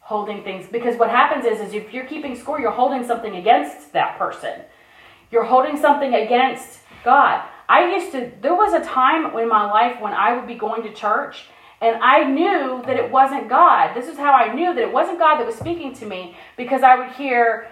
holding 0.01 0.43
things. 0.43 0.67
Because 0.67 0.97
what 0.97 1.11
happens 1.11 1.45
is, 1.45 1.61
is 1.61 1.75
if 1.75 1.95
you're 1.95 2.07
keeping 2.07 2.35
score, 2.35 2.59
you're 2.59 2.73
holding 2.73 3.07
something 3.07 3.37
against 3.37 3.93
that 3.93 4.19
person. 4.19 4.63
You're 5.31 5.45
holding 5.45 5.77
something 5.77 6.13
against 6.15 6.81
God. 7.05 7.45
I 7.69 7.95
used 7.95 8.11
to, 8.13 8.33
there 8.41 8.55
was 8.55 8.73
a 8.73 8.85
time 8.85 9.39
in 9.39 9.49
my 9.49 9.71
life 9.71 10.01
when 10.01 10.13
I 10.13 10.35
would 10.35 10.49
be 10.49 10.57
going 10.57 10.83
to 10.83 10.93
church 10.93 11.45
and 11.81 11.97
I 12.03 12.25
knew 12.25 12.83
that 12.87 12.97
it 12.97 13.11
wasn't 13.11 13.49
God. 13.49 13.95
This 13.95 14.09
is 14.09 14.17
how 14.17 14.33
I 14.33 14.53
knew 14.53 14.75
that 14.75 14.83
it 14.83 14.93
wasn't 14.93 15.19
God 15.19 15.39
that 15.39 15.47
was 15.47 15.57
speaking 15.57 15.95
to 15.95 16.07
me 16.07 16.37
because 16.57 16.83
I 16.83 16.97
would 16.97 17.13
hear, 17.13 17.69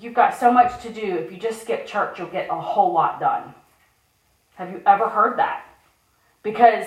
You've 0.00 0.14
got 0.14 0.34
so 0.34 0.50
much 0.50 0.82
to 0.82 0.90
do. 0.90 1.18
If 1.18 1.30
you 1.30 1.36
just 1.36 1.60
skip 1.60 1.86
church, 1.86 2.18
you'll 2.18 2.28
get 2.28 2.48
a 2.50 2.58
whole 2.58 2.92
lot 2.92 3.20
done. 3.20 3.54
Have 4.54 4.70
you 4.70 4.80
ever 4.86 5.08
heard 5.08 5.38
that? 5.38 5.66
Because 6.42 6.86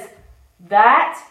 that 0.68 1.24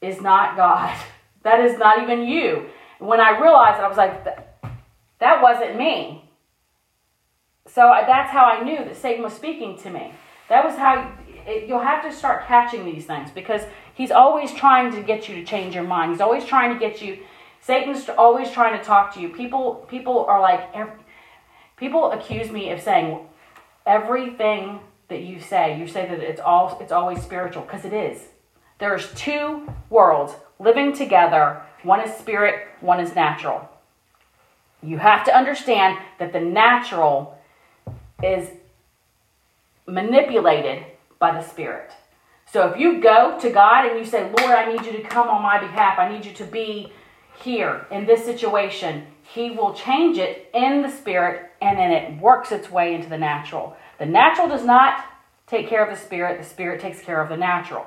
is 0.00 0.20
not 0.20 0.56
God. 0.56 0.96
That 1.42 1.60
is 1.60 1.78
not 1.78 2.02
even 2.02 2.28
you. 2.28 2.66
When 2.98 3.18
I 3.18 3.40
realized 3.40 3.80
I 3.80 3.88
was 3.88 3.96
like, 3.96 4.26
that 5.20 5.42
wasn't 5.42 5.78
me. 5.78 6.30
So 7.66 7.88
uh, 7.88 8.06
that's 8.06 8.30
how 8.30 8.44
I 8.44 8.62
knew 8.62 8.76
that 8.84 8.94
Satan 8.96 9.22
was 9.22 9.32
speaking 9.32 9.78
to 9.78 9.90
me. 9.90 10.12
That 10.50 10.64
was 10.64 10.76
how 10.76 11.10
it, 11.46 11.68
you'll 11.68 11.80
have 11.80 12.02
to 12.04 12.12
start 12.12 12.46
catching 12.46 12.84
these 12.84 13.06
things 13.06 13.30
because 13.30 13.62
he's 13.94 14.10
always 14.10 14.52
trying 14.52 14.92
to 14.92 15.02
get 15.02 15.28
you 15.28 15.36
to 15.36 15.44
change 15.44 15.74
your 15.74 15.84
mind. 15.84 16.12
He's 16.12 16.20
always 16.20 16.44
trying 16.44 16.72
to 16.72 16.78
get 16.78 17.00
you. 17.00 17.18
Satan's 17.60 18.08
always 18.08 18.50
trying 18.50 18.78
to 18.78 18.84
talk 18.84 19.14
to 19.14 19.20
you. 19.20 19.28
People, 19.28 19.86
people 19.88 20.24
are 20.24 20.40
like, 20.40 20.74
people 21.76 22.10
accuse 22.12 22.50
me 22.50 22.70
of 22.70 22.80
saying 22.80 23.20
everything 23.86 24.80
that 25.08 25.22
you 25.22 25.40
say. 25.40 25.78
You 25.78 25.86
say 25.86 26.08
that 26.08 26.20
it's 26.20 26.40
all, 26.40 26.78
it's 26.80 26.92
always 26.92 27.22
spiritual 27.22 27.62
because 27.62 27.84
it 27.84 27.92
is. 27.92 28.29
There's 28.80 29.12
two 29.14 29.72
worlds 29.88 30.34
living 30.58 30.92
together. 30.92 31.62
One 31.82 32.00
is 32.00 32.16
spirit, 32.16 32.66
one 32.80 32.98
is 33.00 33.14
natural. 33.14 33.68
You 34.82 34.98
have 34.98 35.24
to 35.26 35.36
understand 35.36 35.98
that 36.18 36.32
the 36.32 36.40
natural 36.40 37.38
is 38.22 38.48
manipulated 39.86 40.84
by 41.18 41.32
the 41.32 41.42
Spirit. 41.42 41.92
So 42.50 42.68
if 42.68 42.78
you 42.78 43.00
go 43.00 43.38
to 43.40 43.50
God 43.50 43.86
and 43.86 43.98
you 43.98 44.04
say, 44.04 44.24
Lord, 44.24 44.50
I 44.50 44.72
need 44.72 44.84
you 44.84 44.92
to 44.92 45.02
come 45.02 45.28
on 45.28 45.42
my 45.42 45.60
behalf, 45.60 45.98
I 45.98 46.10
need 46.10 46.24
you 46.24 46.32
to 46.32 46.44
be 46.44 46.92
here 47.42 47.86
in 47.90 48.06
this 48.06 48.24
situation, 48.24 49.06
He 49.22 49.50
will 49.50 49.72
change 49.72 50.18
it 50.18 50.50
in 50.52 50.82
the 50.82 50.90
Spirit 50.90 51.52
and 51.62 51.78
then 51.78 51.90
it 51.90 52.20
works 52.20 52.52
its 52.52 52.70
way 52.70 52.94
into 52.94 53.08
the 53.08 53.18
natural. 53.18 53.76
The 53.98 54.06
natural 54.06 54.48
does 54.48 54.64
not 54.64 55.04
take 55.46 55.68
care 55.68 55.84
of 55.84 55.96
the 55.96 56.02
Spirit, 56.02 56.38
the 56.38 56.48
Spirit 56.48 56.80
takes 56.80 57.00
care 57.00 57.20
of 57.22 57.28
the 57.28 57.36
natural. 57.36 57.86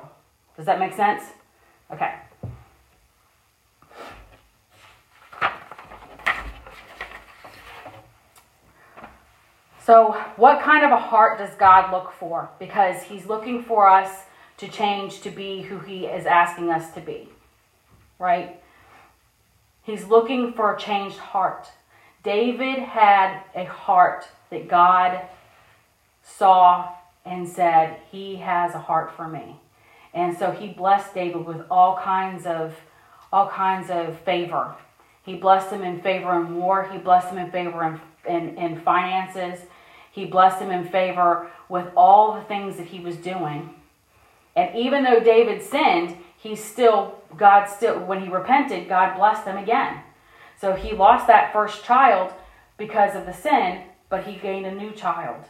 Does 0.56 0.66
that 0.66 0.78
make 0.78 0.94
sense? 0.94 1.22
Okay. 1.92 2.14
So, 9.84 10.12
what 10.36 10.62
kind 10.62 10.82
of 10.82 10.92
a 10.92 10.96
heart 10.96 11.38
does 11.38 11.54
God 11.56 11.92
look 11.92 12.12
for? 12.12 12.48
Because 12.58 13.02
He's 13.02 13.26
looking 13.26 13.62
for 13.62 13.86
us 13.86 14.22
to 14.56 14.66
change 14.66 15.20
to 15.20 15.30
be 15.30 15.60
who 15.62 15.78
He 15.78 16.06
is 16.06 16.24
asking 16.24 16.70
us 16.70 16.92
to 16.94 17.00
be, 17.00 17.28
right? 18.18 18.62
He's 19.82 20.06
looking 20.06 20.54
for 20.54 20.74
a 20.74 20.78
changed 20.78 21.18
heart. 21.18 21.68
David 22.22 22.78
had 22.78 23.42
a 23.54 23.64
heart 23.64 24.26
that 24.48 24.68
God 24.68 25.20
saw 26.22 26.94
and 27.26 27.46
said, 27.46 27.98
He 28.10 28.36
has 28.36 28.74
a 28.74 28.78
heart 28.78 29.14
for 29.14 29.28
me. 29.28 29.60
And 30.14 30.38
so 30.38 30.52
he 30.52 30.68
blessed 30.68 31.12
David 31.12 31.44
with 31.44 31.62
all 31.70 31.98
kinds 31.98 32.46
of 32.46 32.74
all 33.32 33.48
kinds 33.48 33.90
of 33.90 34.16
favor. 34.20 34.76
He 35.24 35.34
blessed 35.34 35.72
him 35.72 35.82
in 35.82 36.00
favor 36.00 36.38
in 36.40 36.54
war. 36.54 36.88
He 36.90 36.98
blessed 36.98 37.28
him 37.28 37.38
in 37.38 37.50
favor 37.50 38.00
in, 38.28 38.32
in, 38.32 38.56
in 38.56 38.80
finances. 38.80 39.60
He 40.12 40.24
blessed 40.24 40.62
him 40.62 40.70
in 40.70 40.88
favor 40.88 41.50
with 41.68 41.86
all 41.96 42.34
the 42.34 42.42
things 42.42 42.76
that 42.76 42.86
he 42.86 43.00
was 43.00 43.16
doing. 43.16 43.74
And 44.54 44.76
even 44.76 45.02
though 45.02 45.18
David 45.18 45.62
sinned, 45.62 46.16
he 46.36 46.54
still, 46.54 47.16
God 47.36 47.66
still, 47.66 47.98
when 47.98 48.20
he 48.20 48.28
repented, 48.28 48.88
God 48.88 49.16
blessed 49.16 49.46
him 49.46 49.56
again. 49.56 50.00
So 50.60 50.74
he 50.74 50.92
lost 50.92 51.26
that 51.26 51.52
first 51.52 51.84
child 51.84 52.32
because 52.76 53.16
of 53.16 53.26
the 53.26 53.32
sin, 53.32 53.82
but 54.08 54.24
he 54.24 54.36
gained 54.36 54.66
a 54.66 54.74
new 54.74 54.92
child 54.92 55.44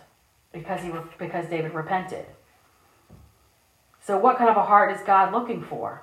because 0.53 0.81
he 0.81 0.93
because 1.19 1.47
David 1.49 1.75
repented. 1.75 2.25
So 4.07 4.19
what 4.19 4.37
kind 4.37 4.51
of 4.51 4.57
a 4.57 4.65
heart 4.65 4.95
is 4.95 5.01
God 5.03 5.33
looking 5.33 5.63
for? 5.63 6.03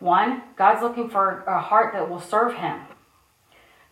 One, 0.00 0.42
God's 0.56 0.82
looking 0.82 1.08
for 1.08 1.44
a 1.46 1.60
heart 1.60 1.92
that 1.92 2.10
will 2.10 2.20
serve 2.20 2.54
him. 2.54 2.80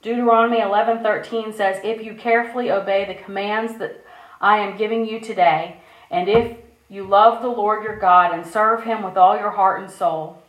Deuteronomy 0.02 0.58
11:13 0.60 1.52
says, 1.52 1.80
"If 1.84 2.02
you 2.02 2.14
carefully 2.14 2.72
obey 2.72 3.04
the 3.04 3.14
commands 3.14 3.78
that 3.78 4.04
I 4.40 4.58
am 4.58 4.76
giving 4.76 5.04
you 5.04 5.20
today, 5.20 5.80
and 6.10 6.28
if 6.28 6.58
you 6.88 7.04
love 7.04 7.40
the 7.40 7.48
Lord 7.48 7.84
your 7.84 7.96
God 7.96 8.32
and 8.32 8.44
serve 8.44 8.82
him 8.82 9.02
with 9.02 9.16
all 9.16 9.38
your 9.38 9.50
heart 9.50 9.80
and 9.80 9.90
soul." 9.90 10.42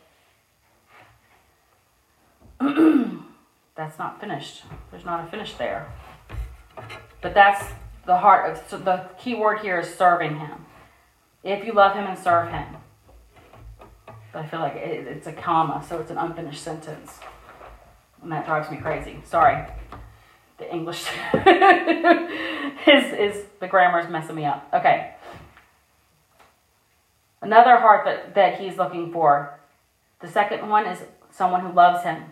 that's 3.76 3.98
not 3.98 4.20
finished. 4.20 4.64
There's 4.90 5.04
not 5.04 5.24
a 5.24 5.28
finish 5.28 5.54
there. 5.54 5.86
But 7.20 7.32
that's 7.34 7.64
the 8.06 8.18
heart 8.18 8.56
of 8.72 8.84
the 8.84 9.08
key 9.18 9.34
word 9.34 9.60
here 9.60 9.78
is 9.78 9.94
serving 9.94 10.38
him. 10.40 10.66
If 11.42 11.64
you 11.64 11.72
love 11.72 11.94
him 11.94 12.06
and 12.06 12.18
serve 12.18 12.50
him. 12.50 12.76
But 14.32 14.44
I 14.44 14.46
feel 14.46 14.60
like 14.60 14.76
it, 14.76 15.06
it's 15.06 15.26
a 15.26 15.32
comma, 15.32 15.84
so 15.86 15.98
it's 15.98 16.10
an 16.10 16.18
unfinished 16.18 16.62
sentence. 16.62 17.18
And 18.22 18.30
that 18.30 18.46
drives 18.46 18.70
me 18.70 18.76
crazy. 18.76 19.20
Sorry. 19.24 19.66
The 20.58 20.72
English 20.72 21.06
is, 22.86 23.12
is 23.14 23.44
the 23.60 23.66
grammar 23.66 24.00
is 24.00 24.10
messing 24.10 24.36
me 24.36 24.44
up. 24.44 24.68
Okay. 24.74 25.14
Another 27.40 27.78
heart 27.78 28.04
that, 28.04 28.34
that 28.34 28.60
he's 28.60 28.76
looking 28.76 29.10
for. 29.10 29.58
The 30.20 30.28
second 30.28 30.68
one 30.68 30.86
is 30.86 31.02
someone 31.30 31.62
who 31.62 31.72
loves 31.72 32.04
him. 32.04 32.24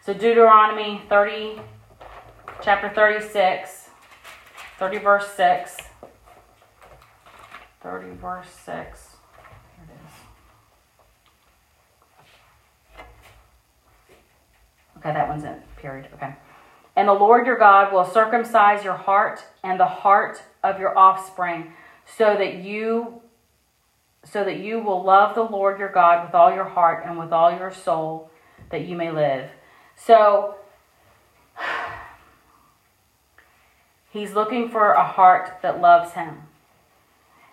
So 0.00 0.14
Deuteronomy 0.14 1.02
30, 1.08 1.60
chapter 2.62 2.88
36, 2.94 3.88
30 4.78 4.98
verse 4.98 5.28
6. 5.32 5.76
30 7.84 8.16
verse 8.16 8.48
6. 8.64 9.16
Okay, 14.96 15.12
that 15.12 15.28
one's 15.28 15.44
in 15.44 15.62
period. 15.76 16.08
Okay. 16.14 16.34
And 16.96 17.06
the 17.06 17.12
Lord 17.12 17.46
your 17.46 17.58
God 17.58 17.92
will 17.92 18.06
circumcise 18.06 18.82
your 18.82 18.94
heart 18.94 19.44
and 19.62 19.78
the 19.78 19.84
heart 19.84 20.42
of 20.62 20.80
your 20.80 20.96
offspring, 20.96 21.74
so 22.06 22.34
that 22.38 22.56
you 22.56 23.20
so 24.24 24.42
that 24.42 24.60
you 24.60 24.80
will 24.80 25.04
love 25.04 25.34
the 25.34 25.42
Lord 25.42 25.78
your 25.78 25.90
God 25.90 26.24
with 26.24 26.34
all 26.34 26.54
your 26.54 26.64
heart 26.64 27.04
and 27.04 27.18
with 27.18 27.32
all 27.32 27.50
your 27.50 27.70
soul, 27.70 28.30
that 28.70 28.86
you 28.86 28.96
may 28.96 29.10
live. 29.10 29.50
So 29.94 30.54
he's 34.10 34.32
looking 34.32 34.70
for 34.70 34.92
a 34.92 35.04
heart 35.04 35.58
that 35.60 35.82
loves 35.82 36.14
him. 36.14 36.44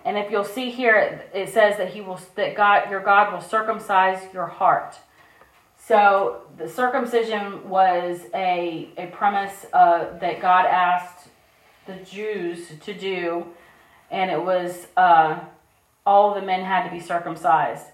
And 0.03 0.17
if 0.17 0.31
you'll 0.31 0.43
see 0.43 0.71
here, 0.71 1.23
it 1.33 1.49
says 1.49 1.77
that 1.77 1.93
he 1.93 2.01
will 2.01 2.19
that 2.35 2.55
God 2.55 2.89
your 2.89 3.01
God 3.01 3.33
will 3.33 3.41
circumcise 3.41 4.21
your 4.33 4.47
heart. 4.47 4.97
So 5.77 6.43
the 6.57 6.69
circumcision 6.69 7.67
was 7.67 8.21
a, 8.33 8.89
a 8.97 9.07
premise 9.07 9.65
uh, 9.73 10.17
that 10.19 10.41
God 10.41 10.65
asked 10.65 11.27
the 11.87 11.95
Jews 11.95 12.71
to 12.83 12.93
do, 12.93 13.47
and 14.09 14.29
it 14.29 14.41
was 14.43 14.87
uh, 14.95 15.39
all 16.05 16.33
the 16.33 16.41
men 16.41 16.63
had 16.63 16.85
to 16.85 16.91
be 16.91 16.99
circumcised. 16.99 17.85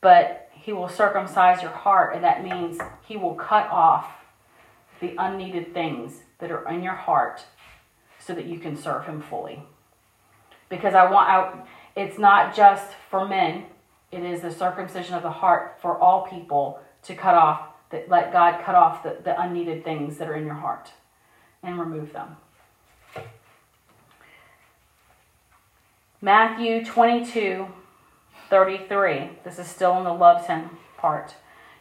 But 0.00 0.48
he 0.52 0.72
will 0.72 0.88
circumcise 0.88 1.62
your 1.62 1.70
heart, 1.70 2.14
and 2.14 2.24
that 2.24 2.42
means 2.42 2.78
he 3.06 3.16
will 3.16 3.34
cut 3.34 3.68
off 3.70 4.06
the 5.00 5.14
unneeded 5.18 5.72
things 5.74 6.22
that 6.38 6.50
are 6.50 6.66
in 6.68 6.82
your 6.82 6.94
heart 6.94 7.44
so 8.18 8.34
that 8.34 8.46
you 8.46 8.58
can 8.58 8.76
serve 8.76 9.04
him 9.04 9.20
fully. 9.20 9.62
Because 10.68 10.94
I 10.94 11.10
want 11.10 11.28
out, 11.28 11.66
it's 11.94 12.18
not 12.18 12.54
just 12.54 12.92
for 13.10 13.26
men, 13.26 13.66
it 14.12 14.22
is 14.22 14.40
the 14.40 14.50
circumcision 14.50 15.14
of 15.14 15.22
the 15.22 15.30
heart 15.30 15.78
for 15.80 15.98
all 15.98 16.26
people 16.26 16.80
to 17.04 17.14
cut 17.14 17.34
off, 17.34 17.68
that 17.90 18.08
let 18.08 18.32
God 18.32 18.64
cut 18.64 18.74
off 18.74 19.02
the, 19.02 19.18
the 19.22 19.40
unneeded 19.40 19.84
things 19.84 20.18
that 20.18 20.28
are 20.28 20.34
in 20.34 20.44
your 20.44 20.54
heart 20.54 20.90
and 21.62 21.78
remove 21.78 22.12
them. 22.12 22.36
Matthew 26.20 26.84
22 26.84 27.68
33. 28.48 29.30
This 29.44 29.58
is 29.58 29.66
still 29.66 29.98
in 29.98 30.04
the 30.04 30.12
loves 30.12 30.46
him 30.46 30.70
part. 30.96 31.34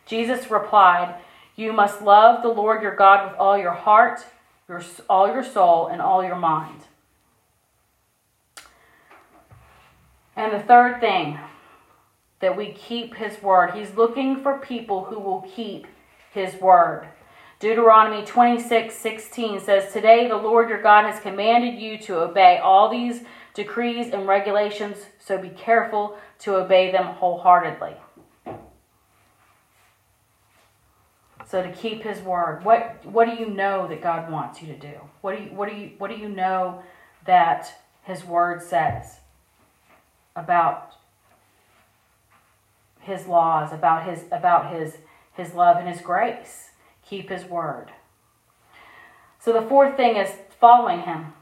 Jesus 0.05 0.49
replied, 0.49 1.15
You 1.55 1.73
must 1.73 2.01
love 2.01 2.41
the 2.41 2.49
Lord 2.49 2.81
your 2.81 2.95
God 2.95 3.29
with 3.29 3.39
all 3.39 3.57
your 3.57 3.71
heart, 3.71 4.25
your, 4.67 4.83
all 5.09 5.27
your 5.27 5.43
soul, 5.43 5.87
and 5.87 6.01
all 6.01 6.23
your 6.23 6.35
mind. 6.35 6.81
And 10.35 10.53
the 10.53 10.63
third 10.63 10.99
thing, 10.99 11.39
that 12.39 12.55
we 12.55 12.71
keep 12.73 13.15
his 13.15 13.41
word. 13.41 13.73
He's 13.73 13.95
looking 13.95 14.41
for 14.41 14.59
people 14.59 15.05
who 15.05 15.19
will 15.19 15.41
keep 15.55 15.87
his 16.31 16.53
word. 16.61 17.07
Deuteronomy 17.59 18.25
26 18.25 18.93
16 18.93 19.59
says, 19.61 19.93
Today 19.93 20.27
the 20.27 20.35
Lord 20.35 20.69
your 20.69 20.81
God 20.81 21.05
has 21.05 21.19
commanded 21.19 21.81
you 21.81 21.97
to 21.99 22.19
obey 22.19 22.57
all 22.57 22.89
these 22.89 23.21
decrees 23.53 24.13
and 24.13 24.27
regulations, 24.27 24.97
so 25.17 25.37
be 25.37 25.49
careful 25.49 26.17
to 26.39 26.55
obey 26.55 26.91
them 26.91 27.05
wholeheartedly. 27.05 27.95
So 31.47 31.63
to 31.63 31.71
keep 31.71 32.03
his 32.03 32.19
word, 32.21 32.65
what 32.65 33.05
what 33.05 33.25
do 33.25 33.35
you 33.41 33.49
know 33.49 33.87
that 33.87 34.03
God 34.03 34.29
wants 34.29 34.61
you 34.61 34.67
to 34.67 34.77
do? 34.77 34.93
What 35.21 35.37
do 35.37 35.43
you 35.43 35.49
what 35.49 35.69
do 35.69 35.75
you 35.75 35.91
what 35.97 36.11
do 36.11 36.17
you 36.17 36.27
know 36.27 36.83
that 37.25 37.73
his 38.03 38.25
word 38.25 38.61
says 38.61 39.19
about 40.35 40.93
his 42.99 43.27
laws, 43.27 43.71
about 43.71 44.05
his 44.07 44.23
about 44.31 44.73
his 44.73 44.97
his 45.33 45.53
love 45.53 45.77
and 45.77 45.87
his 45.87 46.01
grace? 46.01 46.69
Keep 47.07 47.29
his 47.29 47.45
word. 47.45 47.91
So 49.39 49.53
the 49.53 49.61
fourth 49.61 49.95
thing 49.95 50.15
is 50.15 50.31
following 50.59 51.01
him. 51.01 51.33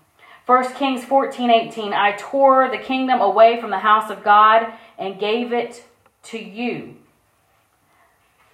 1 0.46 0.74
Kings 0.74 1.06
14 1.06 1.50
18. 1.50 1.94
I 1.94 2.12
tore 2.18 2.70
the 2.70 2.78
kingdom 2.78 3.22
away 3.22 3.62
from 3.62 3.70
the 3.70 3.80
house 3.80 4.12
of 4.12 4.24
God 4.24 4.74
and 4.98 5.20
gave 5.20 5.54
it 5.54 5.86
to 6.24 6.38
you. 6.38 6.96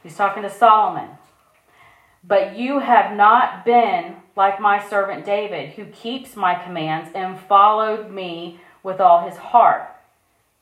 He's 0.04 0.16
talking 0.16 0.44
to 0.44 0.50
Solomon. 0.50 1.10
But 2.24 2.58
you 2.58 2.80
have 2.80 3.16
not 3.16 3.66
been 3.66 4.18
like 4.36 4.60
my 4.60 4.88
servant 4.88 5.26
David, 5.26 5.72
who 5.72 5.86
keeps 5.86 6.36
my 6.36 6.56
commands 6.56 7.10
and 7.16 7.40
followed 7.40 8.12
me 8.12 8.60
with 8.84 9.00
all 9.00 9.28
his 9.28 9.38
heart, 9.38 9.90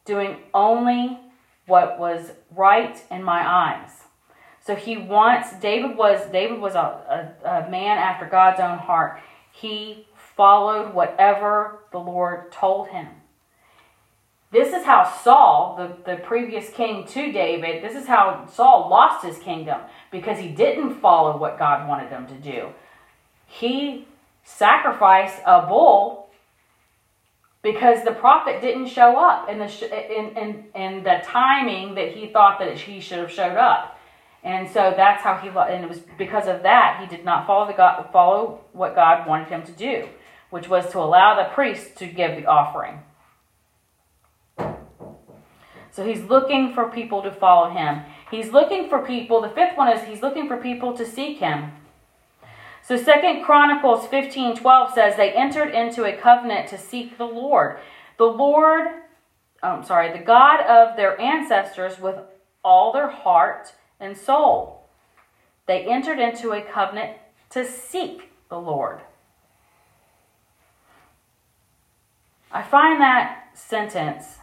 doing 0.08 0.38
only 0.54 1.20
what 1.68 2.00
was 2.00 2.32
right 2.56 3.04
in 3.12 3.22
my 3.24 3.48
eyes. 3.48 3.90
So 4.66 4.76
he 4.76 4.98
wants 4.98 5.54
David 5.60 5.96
was 5.96 6.30
David 6.32 6.60
was 6.60 6.76
a, 6.76 7.36
a, 7.44 7.48
a 7.48 7.70
man 7.70 7.98
after 7.98 8.26
God's 8.26 8.60
own 8.60 8.80
heart. 8.80 9.20
He 9.52 10.08
followed 10.16 10.94
whatever 10.94 11.80
the 11.92 12.00
Lord 12.00 12.52
told 12.52 12.90
him. 12.90 13.08
This 14.52 14.74
is 14.74 14.86
how 14.86 15.04
Saul, 15.24 15.76
the, 15.78 16.12
the 16.12 16.22
previous 16.22 16.70
king 16.70 17.06
to 17.08 17.32
David, 17.34 17.84
this 17.84 17.96
is 17.96 18.08
how 18.08 18.48
Saul 18.52 18.90
lost 18.90 19.26
his 19.26 19.38
kingdom 19.40 19.82
because 20.10 20.40
he 20.40 20.48
didn't 20.48 21.02
follow 21.02 21.38
what 21.38 21.60
God 21.60 21.88
wanted 21.88 22.10
him 22.10 22.28
to 22.28 22.34
do. 22.34 22.70
He 23.46 24.08
sacrificed 24.44 25.42
a 25.46 25.68
bull 25.68 26.27
because 27.68 28.02
the 28.06 28.14
prophet 28.14 28.62
didn't 28.62 28.88
show 28.88 29.18
up 29.18 29.50
in 29.50 29.60
the 29.60 30.18
in, 30.18 30.38
in, 30.38 30.64
in 30.74 31.04
the 31.04 31.22
timing 31.26 31.96
that 31.96 32.14
he 32.14 32.28
thought 32.28 32.60
that 32.60 32.78
he 32.78 33.02
should 33.02 33.20
have 33.20 33.30
showed 33.30 33.58
up. 33.58 34.00
And 34.42 34.70
so 34.70 34.94
that's 34.96 35.22
how 35.22 35.36
he 35.36 35.50
and 35.50 35.84
it 35.84 35.90
was 35.90 36.00
because 36.18 36.48
of 36.48 36.64
that 36.64 37.00
he 37.02 37.14
did 37.14 37.26
not 37.26 37.46
follow 37.46 37.68
the 37.68 37.74
God, 37.74 38.08
follow 38.14 38.62
what 38.72 38.96
God 38.96 39.28
wanted 39.28 39.50
him 39.50 39.64
to 39.64 39.74
do, 39.74 40.08
which 40.50 40.70
was 40.70 40.90
to 40.94 41.00
allow 41.00 41.36
the 41.36 41.54
priest 41.54 41.98
to 41.98 42.08
give 42.08 42.38
the 42.38 42.46
offering. 42.46 43.02
So 45.92 46.06
he's 46.06 46.24
looking 46.24 46.74
for 46.74 46.90
people 46.90 47.22
to 47.24 47.32
follow 47.32 47.70
him. 47.70 48.04
He's 48.32 48.54
looking 48.54 48.88
for 48.88 49.06
people. 49.06 49.42
The 49.42 49.50
fifth 49.50 49.76
one 49.76 49.92
is 49.92 50.08
he's 50.08 50.22
looking 50.22 50.48
for 50.48 50.56
people 50.56 50.96
to 50.96 51.06
seek 51.06 51.40
him. 51.40 51.74
So 52.88 52.96
Second 52.96 53.44
Chronicles 53.44 54.08
15 54.08 54.56
12 54.56 54.94
says 54.94 55.18
they 55.18 55.34
entered 55.34 55.74
into 55.74 56.06
a 56.06 56.16
covenant 56.16 56.70
to 56.70 56.78
seek 56.78 57.18
the 57.18 57.26
Lord. 57.26 57.80
The 58.18 58.24
Lord, 58.24 58.88
I'm 59.62 59.84
sorry, 59.84 60.18
the 60.18 60.24
God 60.24 60.62
of 60.62 60.96
their 60.96 61.20
ancestors 61.20 62.00
with 62.00 62.16
all 62.64 62.94
their 62.94 63.10
heart 63.10 63.74
and 64.00 64.16
soul. 64.16 64.88
They 65.66 65.84
entered 65.84 66.18
into 66.18 66.54
a 66.54 66.62
covenant 66.62 67.18
to 67.50 67.66
seek 67.66 68.32
the 68.48 68.58
Lord. 68.58 69.02
I 72.54 72.64
find 72.64 73.02
that 73.02 73.50
sentence 73.54 74.38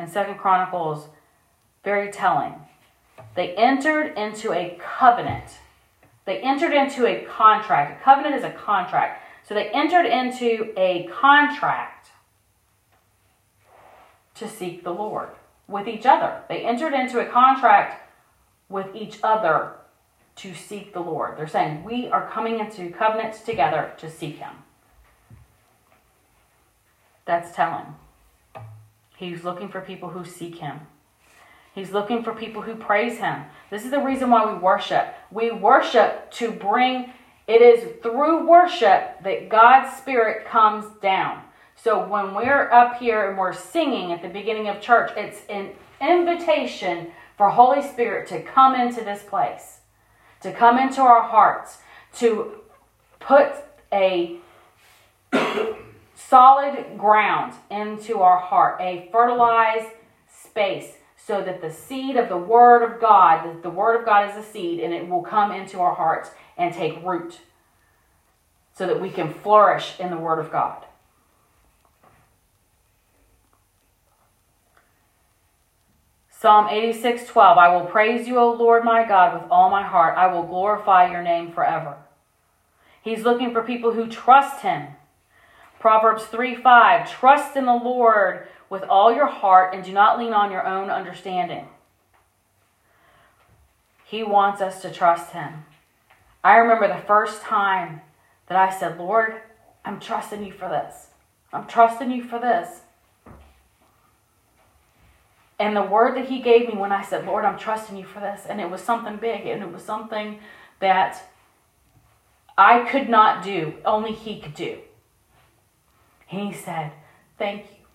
in 0.00 0.08
Second 0.08 0.38
Chronicles 0.38 1.06
very 1.84 2.10
telling. 2.10 2.54
They 3.36 3.54
entered 3.54 4.18
into 4.18 4.52
a 4.52 4.80
covenant. 4.80 5.60
They 6.26 6.40
entered 6.40 6.72
into 6.72 7.06
a 7.06 7.24
contract. 7.24 8.00
A 8.00 8.04
covenant 8.04 8.34
is 8.34 8.44
a 8.44 8.50
contract. 8.50 9.22
So 9.44 9.54
they 9.54 9.70
entered 9.70 10.06
into 10.06 10.72
a 10.76 11.04
contract 11.04 12.10
to 14.34 14.48
seek 14.48 14.84
the 14.84 14.90
Lord 14.90 15.30
with 15.68 15.88
each 15.88 16.04
other. 16.04 16.42
They 16.48 16.64
entered 16.64 16.92
into 16.92 17.20
a 17.20 17.26
contract 17.26 18.10
with 18.68 18.94
each 18.94 19.20
other 19.22 19.72
to 20.36 20.54
seek 20.54 20.92
the 20.92 21.00
Lord. 21.00 21.38
They're 21.38 21.46
saying, 21.46 21.84
We 21.84 22.08
are 22.08 22.28
coming 22.28 22.58
into 22.58 22.90
covenants 22.90 23.40
together 23.40 23.92
to 23.98 24.10
seek 24.10 24.38
Him. 24.38 24.52
That's 27.24 27.54
telling. 27.54 27.94
He's 29.16 29.44
looking 29.44 29.68
for 29.68 29.80
people 29.80 30.10
who 30.10 30.24
seek 30.24 30.56
Him. 30.56 30.80
He's 31.76 31.92
looking 31.92 32.24
for 32.24 32.32
people 32.32 32.62
who 32.62 32.74
praise 32.74 33.18
Him. 33.18 33.42
This 33.70 33.84
is 33.84 33.90
the 33.90 34.00
reason 34.00 34.30
why 34.30 34.50
we 34.50 34.58
worship. 34.58 35.14
We 35.30 35.50
worship 35.50 36.30
to 36.32 36.50
bring, 36.50 37.12
it 37.46 37.60
is 37.60 38.02
through 38.02 38.48
worship 38.48 39.22
that 39.22 39.50
God's 39.50 39.94
Spirit 39.94 40.46
comes 40.46 40.86
down. 41.02 41.42
So 41.76 42.08
when 42.08 42.34
we're 42.34 42.70
up 42.72 42.98
here 42.98 43.28
and 43.28 43.38
we're 43.38 43.52
singing 43.52 44.10
at 44.10 44.22
the 44.22 44.28
beginning 44.28 44.68
of 44.68 44.80
church, 44.80 45.12
it's 45.18 45.42
an 45.50 45.72
invitation 46.00 47.08
for 47.36 47.50
Holy 47.50 47.82
Spirit 47.82 48.26
to 48.28 48.42
come 48.42 48.74
into 48.74 49.04
this 49.04 49.22
place, 49.22 49.80
to 50.40 50.54
come 50.54 50.78
into 50.78 51.02
our 51.02 51.22
hearts, 51.22 51.76
to 52.14 52.54
put 53.20 53.52
a 53.92 54.38
solid 56.14 56.96
ground 56.96 57.52
into 57.70 58.20
our 58.20 58.38
heart, 58.38 58.80
a 58.80 59.10
fertilized 59.12 59.90
space, 60.26 60.94
so 61.26 61.42
that 61.42 61.60
the 61.60 61.72
seed 61.72 62.16
of 62.16 62.28
the 62.28 62.36
Word 62.36 62.84
of 62.84 63.00
God, 63.00 63.60
the 63.64 63.70
Word 63.70 63.98
of 63.98 64.06
God 64.06 64.30
is 64.30 64.36
a 64.36 64.48
seed, 64.48 64.78
and 64.78 64.94
it 64.94 65.08
will 65.08 65.22
come 65.22 65.50
into 65.50 65.80
our 65.80 65.94
hearts 65.94 66.30
and 66.56 66.72
take 66.72 67.04
root 67.04 67.40
so 68.72 68.86
that 68.86 69.00
we 69.00 69.10
can 69.10 69.34
flourish 69.34 69.98
in 69.98 70.10
the 70.10 70.16
Word 70.16 70.38
of 70.38 70.52
God. 70.52 70.84
Psalm 76.30 76.68
86 76.68 77.26
12 77.26 77.58
I 77.58 77.74
will 77.74 77.86
praise 77.86 78.28
you, 78.28 78.38
O 78.38 78.52
Lord 78.52 78.84
my 78.84 79.04
God, 79.04 79.34
with 79.34 79.50
all 79.50 79.68
my 79.68 79.82
heart. 79.82 80.16
I 80.16 80.28
will 80.28 80.44
glorify 80.44 81.10
your 81.10 81.22
name 81.22 81.50
forever. 81.50 81.96
He's 83.02 83.24
looking 83.24 83.52
for 83.52 83.62
people 83.62 83.92
who 83.92 84.06
trust 84.06 84.62
him 84.62 84.88
Proverbs 85.86 86.24
3 86.24 86.56
5 86.56 87.10
Trust 87.10 87.56
in 87.56 87.66
the 87.66 87.74
Lord 87.74 88.48
with 88.68 88.82
all 88.84 89.12
your 89.12 89.26
heart 89.26 89.74
and 89.74 89.84
do 89.84 89.92
not 89.92 90.18
lean 90.18 90.32
on 90.32 90.50
your 90.50 90.66
own 90.66 90.90
understanding. 90.90 91.68
He 94.04 94.22
wants 94.22 94.60
us 94.60 94.82
to 94.82 94.90
trust 94.90 95.32
Him. 95.32 95.64
I 96.44 96.56
remember 96.56 96.88
the 96.88 97.06
first 97.06 97.42
time 97.42 98.02
that 98.46 98.56
I 98.56 98.76
said, 98.76 98.98
Lord, 98.98 99.40
I'm 99.84 99.98
trusting 99.98 100.44
you 100.44 100.52
for 100.52 100.68
this. 100.68 101.08
I'm 101.52 101.66
trusting 101.66 102.10
you 102.10 102.22
for 102.22 102.38
this. 102.38 102.82
And 105.58 105.74
the 105.74 105.82
word 105.82 106.16
that 106.16 106.28
He 106.28 106.40
gave 106.40 106.68
me 106.68 106.74
when 106.74 106.92
I 106.92 107.02
said, 107.02 107.26
Lord, 107.26 107.44
I'm 107.44 107.58
trusting 107.58 107.96
you 107.96 108.04
for 108.04 108.20
this, 108.20 108.46
and 108.48 108.60
it 108.60 108.70
was 108.70 108.82
something 108.82 109.16
big, 109.16 109.46
and 109.46 109.62
it 109.62 109.72
was 109.72 109.82
something 109.82 110.38
that 110.80 111.30
I 112.58 112.88
could 112.88 113.08
not 113.08 113.42
do, 113.42 113.74
only 113.84 114.12
He 114.12 114.40
could 114.40 114.54
do. 114.54 114.78
He 116.26 116.52
said, 116.52 116.92
Thank 117.38 117.62
you. 117.62 117.85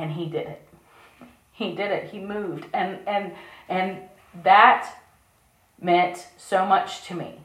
And 0.00 0.12
he 0.12 0.24
did 0.24 0.46
it. 0.46 0.66
He 1.52 1.74
did 1.74 1.90
it. 1.90 2.10
He 2.10 2.18
moved. 2.20 2.66
And 2.72 3.00
and 3.06 3.32
and 3.68 3.98
that 4.42 4.90
meant 5.78 6.26
so 6.38 6.64
much 6.64 7.04
to 7.08 7.14
me. 7.14 7.40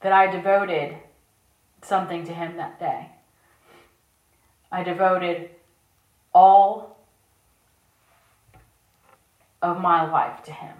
That 0.00 0.12
I 0.12 0.28
devoted 0.28 0.96
something 1.82 2.24
to 2.24 2.32
him 2.32 2.56
that 2.56 2.80
day. 2.80 3.10
I 4.70 4.82
devoted 4.82 5.50
all 6.32 6.96
of 9.60 9.78
my 9.78 10.10
life 10.10 10.42
to 10.44 10.52
him. 10.52 10.74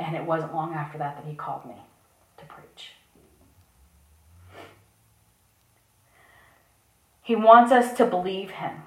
And 0.00 0.16
it 0.16 0.24
wasn't 0.24 0.52
long 0.52 0.74
after 0.74 0.98
that 0.98 1.16
that 1.16 1.24
he 1.24 1.36
called 1.36 1.64
me 1.64 1.76
to 2.38 2.44
preach. 2.46 2.92
He 7.28 7.36
wants 7.36 7.72
us 7.72 7.92
to 7.98 8.06
believe 8.06 8.52
him. 8.52 8.84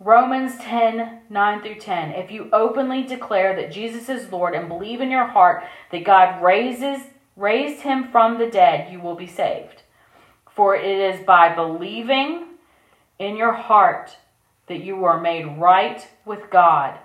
Romans 0.00 0.56
10 0.56 1.20
9 1.28 1.60
through 1.60 1.74
10. 1.74 2.12
If 2.12 2.30
you 2.30 2.48
openly 2.50 3.02
declare 3.02 3.54
that 3.56 3.70
Jesus 3.70 4.08
is 4.08 4.32
Lord 4.32 4.54
and 4.54 4.70
believe 4.70 5.02
in 5.02 5.10
your 5.10 5.26
heart 5.26 5.64
that 5.92 6.02
God 6.02 6.42
raises, 6.42 7.02
raised 7.36 7.82
him 7.82 8.08
from 8.10 8.38
the 8.38 8.48
dead, 8.48 8.90
you 8.90 9.00
will 9.00 9.16
be 9.16 9.26
saved. 9.26 9.82
For 10.50 10.74
it 10.74 10.98
is 10.98 11.26
by 11.26 11.54
believing 11.54 12.54
in 13.18 13.36
your 13.36 13.52
heart 13.52 14.16
that 14.66 14.82
you 14.82 15.04
are 15.04 15.20
made 15.20 15.44
right 15.58 16.08
with 16.24 16.50
God, 16.50 16.98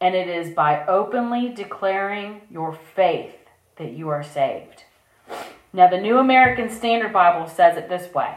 and 0.00 0.16
it 0.16 0.26
is 0.26 0.52
by 0.52 0.84
openly 0.86 1.48
declaring 1.50 2.40
your 2.50 2.76
faith 2.96 3.36
that 3.76 3.92
you 3.92 4.08
are 4.08 4.24
saved. 4.24 4.82
Now, 5.72 5.86
the 5.86 6.00
New 6.00 6.18
American 6.18 6.68
Standard 6.70 7.12
Bible 7.12 7.48
says 7.48 7.76
it 7.76 7.88
this 7.88 8.12
way. 8.12 8.34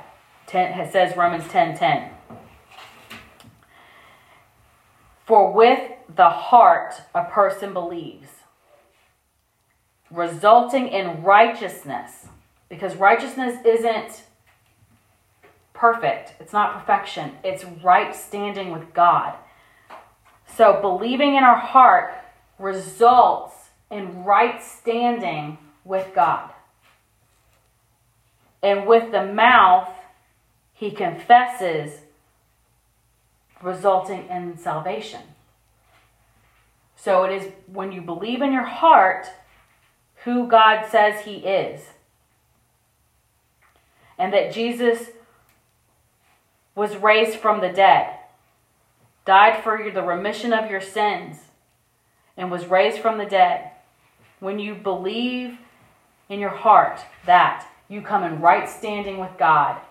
It 0.54 0.92
says 0.92 1.18
Romans 1.18 1.48
10 1.50 1.78
10. 1.78 2.10
For 5.26 5.52
with 5.52 5.92
the 6.16 6.30
heart 6.30 7.02
a 7.14 7.26
person 7.26 7.74
believes, 7.74 8.30
resulting 10.10 10.88
in 10.88 11.22
righteousness, 11.24 12.28
because 12.70 12.96
righteousness 12.96 13.58
isn't 13.66 14.24
perfect, 15.74 16.34
it's 16.40 16.54
not 16.54 16.80
perfection, 16.80 17.34
it's 17.44 17.66
right 17.84 18.16
standing 18.16 18.72
with 18.72 18.94
God. 18.94 19.36
So 20.56 20.80
believing 20.82 21.36
in 21.36 21.44
our 21.44 21.58
heart 21.58 22.14
results 22.58 23.54
in 23.92 24.24
right 24.24 24.64
standing 24.64 25.58
with 25.84 26.08
God. 26.16 26.52
And 28.64 28.88
with 28.88 29.12
the 29.12 29.26
mouth, 29.26 29.90
he 30.78 30.92
confesses 30.92 32.02
resulting 33.64 34.28
in 34.30 34.58
salvation. 34.60 35.22
So 36.96 37.24
it 37.24 37.32
is 37.32 37.52
when 37.66 37.92
you 37.92 38.02
believe 38.02 38.44
in 38.44 38.54
your 38.54 38.64
heart 38.66 39.28
who 40.24 40.48
God 40.48 40.86
says 40.86 41.26
He 41.26 41.38
is, 41.38 41.82
and 44.20 44.32
that 44.34 44.54
Jesus 44.54 45.10
was 46.76 46.96
raised 46.98 47.40
from 47.40 47.60
the 47.60 47.70
dead, 47.70 48.16
died 49.26 49.64
for 49.64 49.90
the 49.92 50.04
remission 50.04 50.54
of 50.54 50.70
your 50.70 50.82
sins, 50.82 51.38
and 52.36 52.52
was 52.52 52.68
raised 52.68 53.00
from 53.00 53.18
the 53.18 53.26
dead. 53.26 53.72
When 54.40 54.60
you 54.60 54.76
believe 54.76 55.58
in 56.30 56.40
your 56.40 56.52
heart 56.52 57.00
that, 57.26 57.68
you 57.90 58.02
come 58.02 58.24
in 58.24 58.42
right 58.42 58.70
standing 58.70 59.18
with 59.18 59.32
God. 59.40 59.82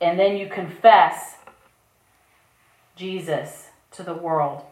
And 0.00 0.18
then 0.18 0.36
you 0.36 0.48
confess 0.48 1.36
Jesus 2.94 3.68
to 3.92 4.02
the 4.02 4.14
world. 4.14 4.62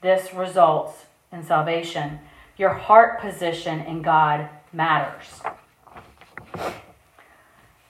This 0.00 0.32
results 0.32 1.06
in 1.32 1.44
salvation. 1.44 2.20
Your 2.56 2.74
heart 2.74 3.20
position 3.20 3.80
in 3.80 4.02
God 4.02 4.48
matters. 4.72 5.40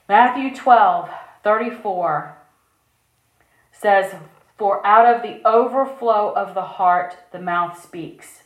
Matthew 0.08 0.54
12, 0.54 1.10
34 1.42 2.36
says, 3.72 4.14
For 4.56 4.84
out 4.86 5.14
of 5.14 5.22
the 5.22 5.46
overflow 5.46 6.32
of 6.32 6.54
the 6.54 6.62
heart, 6.62 7.16
the 7.32 7.40
mouth 7.40 7.82
speaks. 7.82 8.42